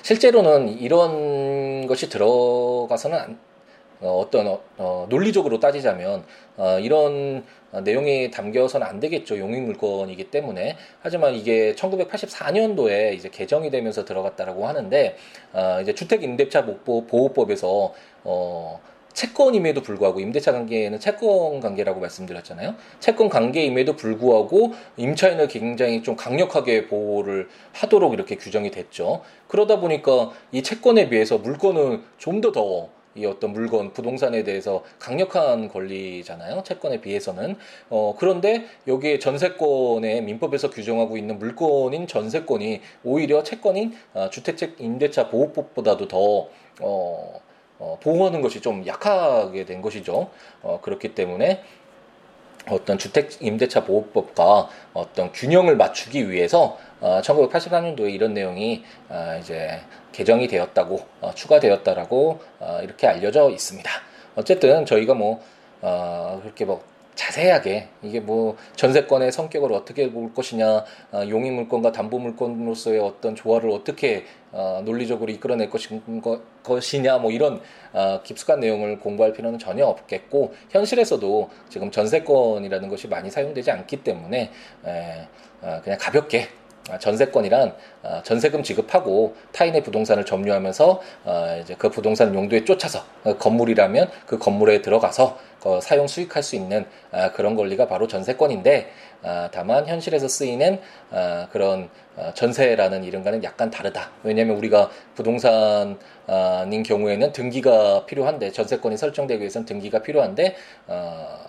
실제로는 0.03 0.79
이런 0.79 1.87
것이 1.87 2.09
들어가서는 2.09 3.17
안, 3.17 3.39
어, 4.01 4.19
어떤 4.19 4.47
어, 4.47 4.61
어, 4.77 5.05
논리적으로 5.09 5.59
따지자면 5.59 6.23
어, 6.57 6.79
이런 6.79 7.43
내용이 7.83 8.31
담겨서는 8.31 8.85
안 8.85 8.99
되겠죠. 8.99 9.37
용익 9.37 9.61
물건이기 9.63 10.25
때문에. 10.25 10.75
하지만 11.01 11.35
이게 11.35 11.73
1984년도에 11.75 13.13
이제 13.13 13.29
개정이 13.29 13.69
되면서 13.71 14.03
들어갔다라고 14.03 14.67
하는데 14.67 15.15
어, 15.53 15.79
이제 15.81 15.93
주택 15.93 16.23
임대차 16.23 16.65
보호법에서 16.65 17.93
어 18.23 18.79
채권임에도 19.13 19.81
불구하고 19.81 20.19
임대차 20.19 20.51
관계에는 20.51 20.99
채권 20.99 21.59
관계라고 21.59 21.99
말씀드렸잖아요. 21.99 22.75
채권 22.99 23.29
관계임에도 23.29 23.95
불구하고 23.95 24.73
임차인을 24.97 25.47
굉장히 25.47 26.01
좀 26.01 26.15
강력하게 26.15 26.87
보호를 26.87 27.49
하도록 27.73 28.13
이렇게 28.13 28.35
규정이 28.35 28.71
됐죠. 28.71 29.21
그러다 29.47 29.79
보니까 29.79 30.31
이 30.51 30.63
채권에 30.63 31.09
비해서 31.09 31.37
물건은 31.37 32.03
좀 32.17 32.41
더더 32.41 32.89
이 33.15 33.25
어떤 33.25 33.51
물건, 33.51 33.91
부동산에 33.91 34.43
대해서 34.43 34.83
강력한 34.99 35.67
권리잖아요. 35.67 36.63
채권에 36.63 37.01
비해서는. 37.01 37.57
어, 37.89 38.15
그런데 38.17 38.65
여기에 38.87 39.19
전세권에 39.19 40.21
민법에서 40.21 40.69
규정하고 40.69 41.17
있는 41.17 41.37
물건인 41.37 42.07
전세권이 42.07 42.81
오히려 43.03 43.43
채권인 43.43 43.95
어, 44.13 44.29
주택책 44.29 44.75
임대차 44.79 45.29
보호법보다도 45.29 46.07
더 46.07 46.47
어, 46.79 47.41
어, 47.79 47.97
보호하는 48.01 48.41
것이 48.41 48.61
좀 48.61 48.85
약하게 48.87 49.65
된 49.65 49.81
것이죠. 49.81 50.29
어, 50.61 50.79
그렇기 50.81 51.13
때문에 51.13 51.63
어떤 52.69 52.97
주택 52.97 53.41
임대차 53.41 53.85
보호법과 53.85 54.69
어떤 54.93 55.31
균형을 55.31 55.75
맞추기 55.75 56.29
위해서 56.29 56.77
어, 57.01 57.19
1983년도에 57.21 58.13
이런 58.13 58.33
내용이 58.33 58.83
어, 59.09 59.37
이제 59.39 59.81
개정이 60.11 60.47
되었다고 60.47 60.99
어, 61.21 61.31
추가되었다라고 61.33 62.39
어, 62.59 62.79
이렇게 62.83 63.07
알려져 63.07 63.49
있습니다. 63.49 63.89
어쨌든 64.35 64.85
저희가 64.85 65.13
뭐 65.13 65.41
어, 65.81 66.39
그렇게 66.41 66.63
뭐 66.63 66.83
자세하게 67.15 67.87
이게 68.03 68.19
뭐 68.19 68.55
전세권의 68.75 69.31
성격을 69.31 69.73
어떻게 69.73 70.11
볼 70.11 70.33
것이냐, 70.33 70.85
어, 71.11 71.23
용의 71.27 71.51
물건과 71.51 71.91
담보 71.91 72.19
물건으로서의 72.19 72.99
어떤 72.99 73.35
조화를 73.35 73.69
어떻게 73.69 74.25
어, 74.51 74.81
논리적으로 74.83 75.31
이끌어낼 75.31 75.69
것이냐, 76.63 77.17
뭐 77.17 77.31
이런 77.31 77.61
어, 77.93 78.21
깊숙한 78.23 78.59
내용을 78.59 78.99
공부할 78.99 79.33
필요는 79.33 79.59
전혀 79.59 79.85
없겠고 79.85 80.53
현실에서도 80.69 81.49
지금 81.69 81.91
전세권이라는 81.91 82.89
것이 82.89 83.07
많이 83.07 83.29
사용되지 83.29 83.71
않기 83.71 84.03
때문에 84.03 84.51
에, 84.85 85.27
어, 85.61 85.81
그냥 85.83 85.99
가볍게 85.99 86.47
아, 86.47 86.60
전세권이란 86.99 87.73
어, 88.03 88.21
전세금 88.23 88.63
지급하고 88.63 89.35
타인의 89.51 89.83
부동산을 89.83 90.25
점유하면서 90.25 91.01
어, 91.25 91.59
이제 91.61 91.75
그 91.77 91.89
부동산 91.89 92.33
용도에 92.33 92.65
쫓아서 92.65 93.03
그 93.23 93.37
건물이라면 93.37 94.09
그 94.25 94.37
건물에 94.37 94.81
들어가서 94.81 95.37
사용 95.81 96.07
수익할 96.07 96.41
수 96.41 96.55
있는 96.55 96.85
아, 97.11 97.31
그런 97.31 97.55
권리가 97.55 97.87
바로 97.87 98.07
전세권인데 98.07 98.91
아, 99.23 99.49
다만 99.51 99.85
현실에서 99.85 100.27
쓰이는 100.27 100.79
그런 101.51 101.89
전세라는 102.33 103.03
이름과는 103.03 103.43
약간 103.43 103.69
다르다. 103.69 104.09
왜냐하면 104.23 104.57
우리가 104.57 104.89
부동산인 105.13 105.97
경우에는 106.83 107.31
등기가 107.31 108.05
필요한데 108.07 108.51
전세권이 108.51 108.97
설정되기 108.97 109.39
위해서는 109.39 109.65
등기가 109.65 110.01
필요한데 110.01 110.55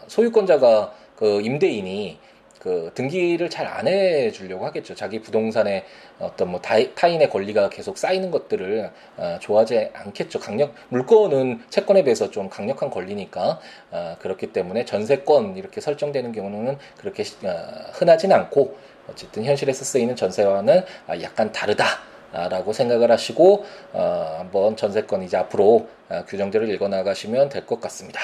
소유권자가 0.09 0.93
그 1.17 1.41
임대인이 1.41 2.19
그 2.63 2.93
등기를 2.95 3.51
잘 3.51 3.67
안 3.67 3.89
해주려고 3.89 4.67
하겠죠. 4.67 4.95
자기 4.95 5.21
부동산에 5.21 5.85
어떤 6.21 6.51
뭐 6.51 6.61
타인의 6.61 7.31
권리가 7.31 7.71
계속 7.71 7.99
쌓이는 7.99 8.31
것들을 8.31 8.91
어, 9.17 9.39
좋아하지 9.41 9.91
않겠죠. 9.95 10.39
강력 10.39 10.73
물건은 10.91 11.63
채권에 11.71 12.05
비해서 12.05 12.31
좀 12.31 12.49
강력한 12.49 12.91
권리니까 12.91 13.59
어, 13.91 14.17
그렇기 14.21 14.53
때문에 14.53 14.85
전세권 14.85 15.57
이렇게 15.57 15.81
설정되는 15.81 16.31
경우는 16.33 16.79
그렇게 16.99 17.25
어, 17.45 17.51
흔하진 17.95 18.31
않고 18.33 18.77
어쨌든 19.11 19.45
현실에서 19.45 19.85
쓰이는 19.85 20.15
전세와는 20.15 20.85
약간 21.21 21.51
다르다. 21.51 21.85
라고 22.33 22.73
생각을 22.73 23.11
하시고 23.11 23.67
어, 23.93 24.37
한번 24.39 24.75
전세권 24.75 25.23
이제 25.23 25.37
앞으로 25.37 25.87
어, 26.09 26.25
규정들을 26.27 26.67
읽어 26.71 26.89
나가시면 26.89 27.51
될 27.51 27.67
것 27.67 27.79
같습니다. 27.83 28.21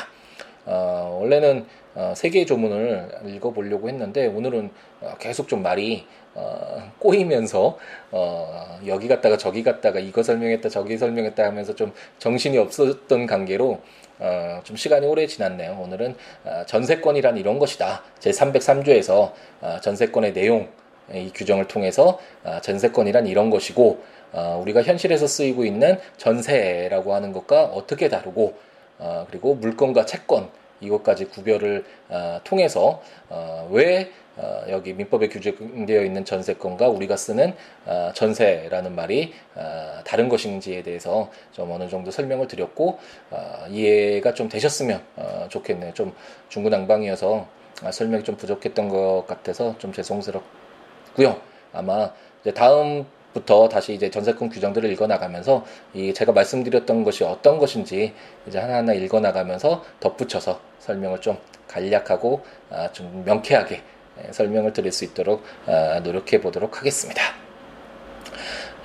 어, 0.68 1.18
원래는 1.20 1.66
어, 1.94 2.12
세 2.14 2.28
개의 2.28 2.46
조문을 2.46 3.08
읽어보려고 3.26 3.88
했는데 3.88 4.26
오늘은 4.26 4.70
어, 5.00 5.14
계속 5.18 5.48
좀 5.48 5.62
말이 5.62 6.06
어, 6.34 6.92
꼬이면서 6.98 7.78
어, 8.10 8.78
여기 8.86 9.08
갔다가 9.08 9.38
저기 9.38 9.62
갔다가 9.62 9.98
이거 9.98 10.22
설명했다 10.22 10.68
저기 10.68 10.98
설명했다 10.98 11.42
하면서 11.42 11.74
좀 11.74 11.92
정신이 12.18 12.58
없었던 12.58 13.26
관계로 13.26 13.80
어, 14.18 14.60
좀 14.62 14.76
시간이 14.76 15.06
오래 15.06 15.26
지났네요. 15.26 15.78
오늘은 15.82 16.14
어, 16.44 16.62
전세권이란 16.66 17.38
이런 17.38 17.58
것이다. 17.58 18.02
제 18.18 18.30
303조에서 18.30 19.32
어, 19.62 19.78
전세권의 19.80 20.34
내용 20.34 20.68
이 21.12 21.30
규정을 21.34 21.66
통해서 21.66 22.18
어, 22.44 22.58
전세권이란 22.60 23.26
이런 23.26 23.48
것이고 23.48 24.02
어, 24.32 24.60
우리가 24.62 24.82
현실에서 24.82 25.26
쓰이고 25.26 25.64
있는 25.64 25.98
전세라고 26.18 27.14
하는 27.14 27.32
것과 27.32 27.64
어떻게 27.64 28.08
다르고 28.08 28.54
어, 28.98 29.26
그리고 29.30 29.54
물건과 29.54 30.04
채권 30.04 30.50
이것까지 30.80 31.26
구별을 31.26 31.84
어, 32.08 32.40
통해서 32.44 33.02
어, 33.28 33.68
왜 33.70 34.10
어, 34.36 34.62
여기 34.68 34.92
민법에 34.92 35.28
규정되어 35.28 36.04
있는 36.04 36.24
전세권과 36.24 36.88
우리가 36.88 37.16
쓰는 37.16 37.54
어, 37.86 38.12
전세라는 38.14 38.94
말이 38.94 39.34
어, 39.56 40.00
다른 40.04 40.28
것인지에 40.28 40.82
대해서 40.82 41.30
좀 41.50 41.70
어느 41.72 41.88
정도 41.88 42.12
설명을 42.12 42.46
드렸고 42.46 42.98
어, 43.30 43.66
이해가 43.68 44.34
좀 44.34 44.48
되셨으면 44.48 45.02
어, 45.16 45.46
좋겠네요. 45.48 45.92
좀 45.94 46.14
중구난방이어서 46.48 47.46
아, 47.84 47.92
설명이 47.92 48.24
좀 48.24 48.36
부족했던 48.36 48.88
것 48.88 49.24
같아서 49.26 49.76
좀 49.78 49.92
죄송스럽고요. 49.92 51.40
아마 51.72 52.12
다음 52.54 53.06
부터 53.38 53.68
다시 53.68 53.94
이제 53.94 54.10
전세권 54.10 54.48
규정들을 54.48 54.90
읽어 54.92 55.06
나가면서 55.06 55.64
이 55.94 56.12
제가 56.12 56.32
말씀드렸던 56.32 57.04
것이 57.04 57.24
어떤 57.24 57.58
것인지 57.58 58.12
이제 58.46 58.58
하나하나 58.58 58.92
읽어 58.94 59.20
나가면서 59.20 59.84
덧붙여서 60.00 60.60
설명을 60.80 61.20
좀 61.20 61.38
간략하고 61.68 62.42
아, 62.70 62.90
좀 62.92 63.22
명쾌하게 63.24 63.82
예, 64.24 64.32
설명을 64.32 64.72
드릴 64.72 64.90
수 64.90 65.04
있도록 65.04 65.42
아, 65.66 66.00
노력해 66.00 66.40
보도록 66.40 66.78
하겠습니다. 66.78 67.22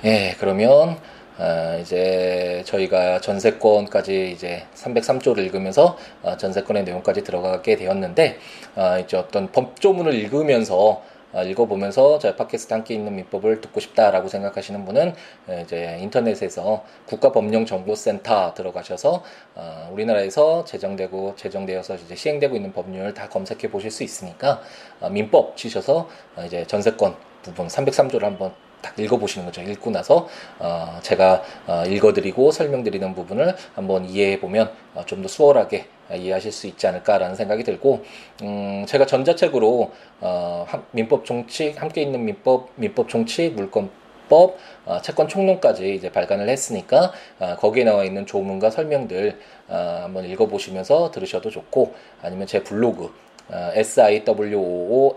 예, 0.04 0.36
그러면 0.38 0.98
아, 1.36 1.76
이제 1.80 2.62
저희가 2.66 3.20
전세권까지 3.20 4.30
이제 4.30 4.64
303조를 4.74 5.38
읽으면서 5.38 5.98
아, 6.22 6.36
전세권의 6.36 6.84
내용까지 6.84 7.24
들어가게 7.24 7.76
되었는데 7.76 8.38
아, 8.76 8.98
이제 8.98 9.16
어떤 9.16 9.50
법조문을 9.50 10.14
읽으면서 10.14 10.76
어, 10.76 11.13
읽어보면서 11.42 12.18
저희 12.18 12.36
팟캐스트 12.36 12.72
함께 12.72 12.94
있는 12.94 13.16
민법을 13.16 13.60
듣고 13.60 13.80
싶다라고 13.80 14.28
생각하시는 14.28 14.84
분은 14.84 15.14
이제 15.62 15.98
인터넷에서 16.00 16.84
국가법령정보센터 17.06 18.54
들어가셔서 18.54 19.22
어, 19.54 19.90
우리나라에서 19.92 20.64
제정되고 20.64 21.34
제정되어서 21.36 21.96
이제 21.96 22.14
시행되고 22.14 22.56
있는 22.56 22.72
법률 22.72 23.14
다 23.14 23.28
검색해 23.28 23.70
보실 23.70 23.90
수 23.90 24.02
있으니까 24.02 24.60
어, 25.00 25.08
민법 25.10 25.56
치셔서 25.56 26.08
이제 26.46 26.64
전세권 26.66 27.16
부분 27.42 27.66
303조를 27.66 28.22
한번 28.22 28.52
딱 28.84 28.98
읽어보시는 28.98 29.46
거죠. 29.46 29.62
읽고 29.62 29.90
나서 29.90 30.28
어, 30.58 30.98
제가 31.00 31.42
어, 31.66 31.84
읽어드리고 31.86 32.50
설명드리는 32.50 33.14
부분을 33.14 33.56
한번 33.74 34.04
이해해 34.04 34.38
보면 34.38 34.70
어, 34.94 35.04
좀더 35.06 35.26
수월하게 35.28 35.86
이해하실 36.14 36.52
수 36.52 36.66
있지 36.66 36.86
않을까라는 36.86 37.34
생각이 37.34 37.64
들고 37.64 38.04
음, 38.42 38.84
제가 38.86 39.06
전자책으로 39.06 39.90
어, 40.20 40.66
민법 40.90 41.24
종칙 41.24 41.80
함께 41.80 42.02
있는 42.02 42.26
민법 42.26 42.72
민법 42.76 43.08
종칙 43.08 43.54
물권 43.54 43.90
법, 44.28 44.58
어, 44.86 45.00
채권 45.02 45.28
총론까지 45.28 45.94
이제 45.94 46.10
발간을 46.10 46.48
했으니까 46.48 47.12
어, 47.38 47.56
거기에 47.56 47.84
나와 47.84 48.04
있는 48.04 48.26
조문과 48.26 48.70
설명들 48.70 49.38
어, 49.68 50.00
한번 50.02 50.24
읽어보시면서 50.26 51.10
들으셔도 51.10 51.50
좋고 51.50 51.94
아니면 52.22 52.46
제 52.46 52.62
블로그 52.62 53.14
어, 53.48 53.70
siwoolaw.net 53.74 55.14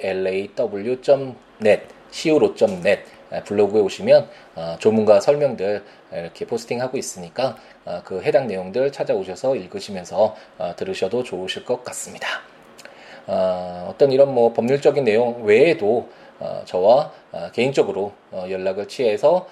siwo.net 2.11 3.16
블로그에 3.45 3.81
오시면 3.81 4.29
어, 4.55 4.75
조문과 4.79 5.19
설명들 5.19 5.83
이렇게 6.13 6.45
포스팅하고 6.45 6.97
있으니까 6.97 7.57
어, 7.85 8.01
그 8.03 8.21
해당 8.21 8.47
내용들 8.47 8.91
찾아오셔서 8.91 9.55
읽으시면서 9.55 10.35
어, 10.57 10.73
들으셔도 10.75 11.23
좋으실 11.23 11.65
것 11.65 11.83
같습니다. 11.83 12.27
어떤 13.87 14.13
이런 14.13 14.33
뭐 14.33 14.53
법률적인 14.53 15.03
내용 15.03 15.43
외에도 15.43 16.07
저와 16.63 17.11
개인적으로 17.51 18.13
연락을 18.31 18.87
취해서 18.87 19.49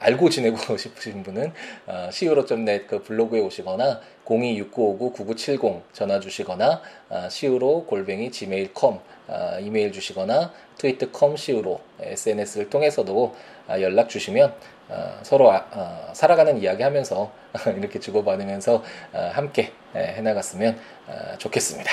알고 0.00 0.30
지내고 0.30 0.76
싶으신 0.76 1.22
분은 1.22 1.52
어, 1.86 2.08
siwo.net 2.08 2.86
그 2.86 3.02
블로그에 3.02 3.40
오시거나 3.40 4.00
026959-9970 4.24 5.82
전화 5.92 6.20
주시거나 6.20 6.82
어, 7.08 7.26
siwo 7.26 7.84
골뱅이 7.86 8.30
gmail.com 8.30 8.98
어, 9.28 9.58
이메일 9.60 9.92
주시거나 9.92 10.52
트위터.com 10.78 11.34
siwo 11.34 11.80
SNS를 12.00 12.70
통해서도 12.70 13.34
어, 13.68 13.80
연락 13.80 14.08
주시면 14.08 14.54
어, 14.88 15.18
서로 15.22 15.52
아, 15.52 15.66
어, 15.72 16.10
살아가는 16.14 16.56
이야기 16.58 16.82
하면서 16.82 17.30
이렇게 17.76 18.00
주고받으면서 18.00 18.82
어, 19.12 19.30
함께 19.32 19.72
예, 19.94 20.00
해나갔으면 20.00 20.78
어, 21.06 21.38
좋겠습니다. 21.38 21.90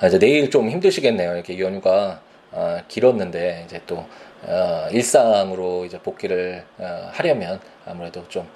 아, 0.00 0.06
이제 0.06 0.18
내일 0.18 0.50
좀 0.50 0.68
힘드시겠네요. 0.70 1.34
이렇게 1.34 1.58
연휴가 1.58 2.20
어, 2.50 2.78
길었는데 2.88 3.64
이제 3.66 3.80
또 3.86 4.04
어, 4.46 4.88
일상으로 4.90 5.84
이제 5.84 5.98
복귀를 5.98 6.64
어, 6.78 7.08
하려면 7.12 7.60
아무래도 7.86 8.26
좀 8.28 8.46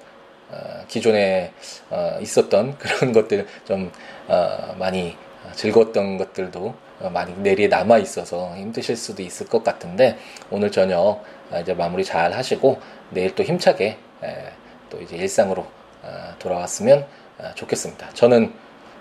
어, 0.49 0.83
기존에 0.87 1.51
어, 1.89 2.17
있었던 2.21 2.77
그런 2.79 3.11
것들 3.11 3.47
좀 3.65 3.91
어, 4.27 4.75
많이 4.77 5.15
즐거웠던 5.55 6.17
것들도 6.17 6.73
어, 7.01 7.09
많이 7.09 7.33
내리에 7.37 7.67
남아 7.67 7.97
있어서 7.99 8.55
힘드실 8.55 8.95
수도 8.95 9.21
있을 9.23 9.47
것 9.47 9.63
같은데 9.63 10.17
오늘 10.51 10.71
저녁 10.71 11.23
어, 11.51 11.59
이제 11.61 11.73
마무리 11.73 12.03
잘 12.03 12.33
하시고 12.33 12.79
내일 13.11 13.33
또 13.35 13.43
힘차게 13.43 13.97
에, 14.23 14.51
또 14.89 15.01
이제 15.01 15.15
일상으로 15.15 15.65
아, 16.03 16.35
돌아왔으면 16.39 17.05
아, 17.37 17.53
좋겠습니다. 17.55 18.09
저는 18.13 18.53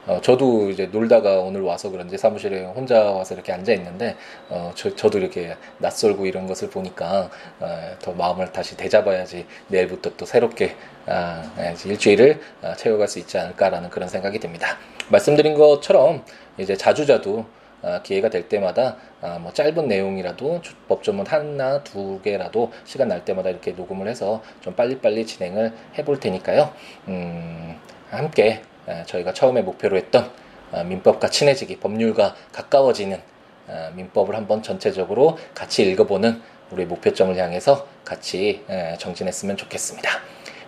어, 0.08 0.22
저도 0.22 0.70
이제 0.70 0.86
놀다가 0.86 1.38
오늘 1.40 1.60
와서 1.60 1.90
그런지 1.90 2.16
사무실에 2.16 2.64
혼자 2.64 3.12
와서 3.12 3.34
이렇게 3.34 3.52
앉아 3.52 3.72
있는데 3.74 4.16
어, 4.48 4.72
저, 4.74 4.96
저도 4.96 5.18
이렇게 5.18 5.54
낯설고 5.78 6.24
이런 6.24 6.46
것을 6.46 6.70
보니까 6.70 7.30
어, 7.60 7.96
더 8.00 8.12
마음을 8.12 8.50
다시 8.50 8.74
되잡아야지 8.76 9.46
내일부터 9.68 10.10
또 10.16 10.24
새롭게 10.24 10.74
아, 11.06 11.52
네, 11.58 11.74
일주일을 11.84 12.40
아, 12.62 12.74
채워갈 12.74 13.06
수 13.06 13.18
있지 13.18 13.36
않을까라는 13.36 13.90
그런 13.90 14.08
생각이 14.08 14.38
듭니다. 14.38 14.78
말씀드린 15.10 15.54
것처럼 15.54 16.24
이제 16.56 16.74
자주자주 16.74 17.44
아, 17.82 18.00
기회가 18.02 18.30
될 18.30 18.48
때마다 18.48 18.96
아, 19.20 19.38
뭐 19.38 19.52
짧은 19.52 19.88
내용이라도 19.88 20.62
법조문 20.88 21.26
하나 21.26 21.84
두 21.84 22.20
개라도 22.22 22.72
시간 22.84 23.08
날 23.08 23.26
때마다 23.26 23.50
이렇게 23.50 23.72
녹음을 23.72 24.08
해서 24.08 24.42
좀 24.62 24.74
빨리빨리 24.74 25.26
진행을 25.26 25.74
해볼 25.98 26.18
테니까요. 26.18 26.72
음, 27.08 27.76
함께 28.10 28.62
저희가 29.06 29.32
처음에 29.32 29.62
목표로 29.62 29.96
했던 29.96 30.30
아, 30.72 30.82
민법과 30.82 31.30
친해지기, 31.30 31.78
법률과 31.78 32.34
가까워지는 32.52 33.20
아, 33.68 33.90
민법을 33.94 34.34
한번 34.34 34.62
전체적으로 34.62 35.38
같이 35.54 35.82
읽어보는 35.90 36.40
우리 36.70 36.84
목표점을 36.84 37.34
향해서 37.34 37.86
같이 38.04 38.62
정진했으면 38.98 39.56
좋겠습니다. 39.56 40.10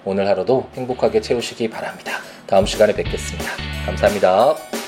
오늘 0.06 0.26
하루도 0.28 0.70
행복하게 0.74 1.20
채우시기 1.20 1.68
바랍니다. 1.68 2.12
다음 2.46 2.64
시간에 2.64 2.94
뵙겠습니다. 2.94 3.50
감사합니다. 3.85 4.79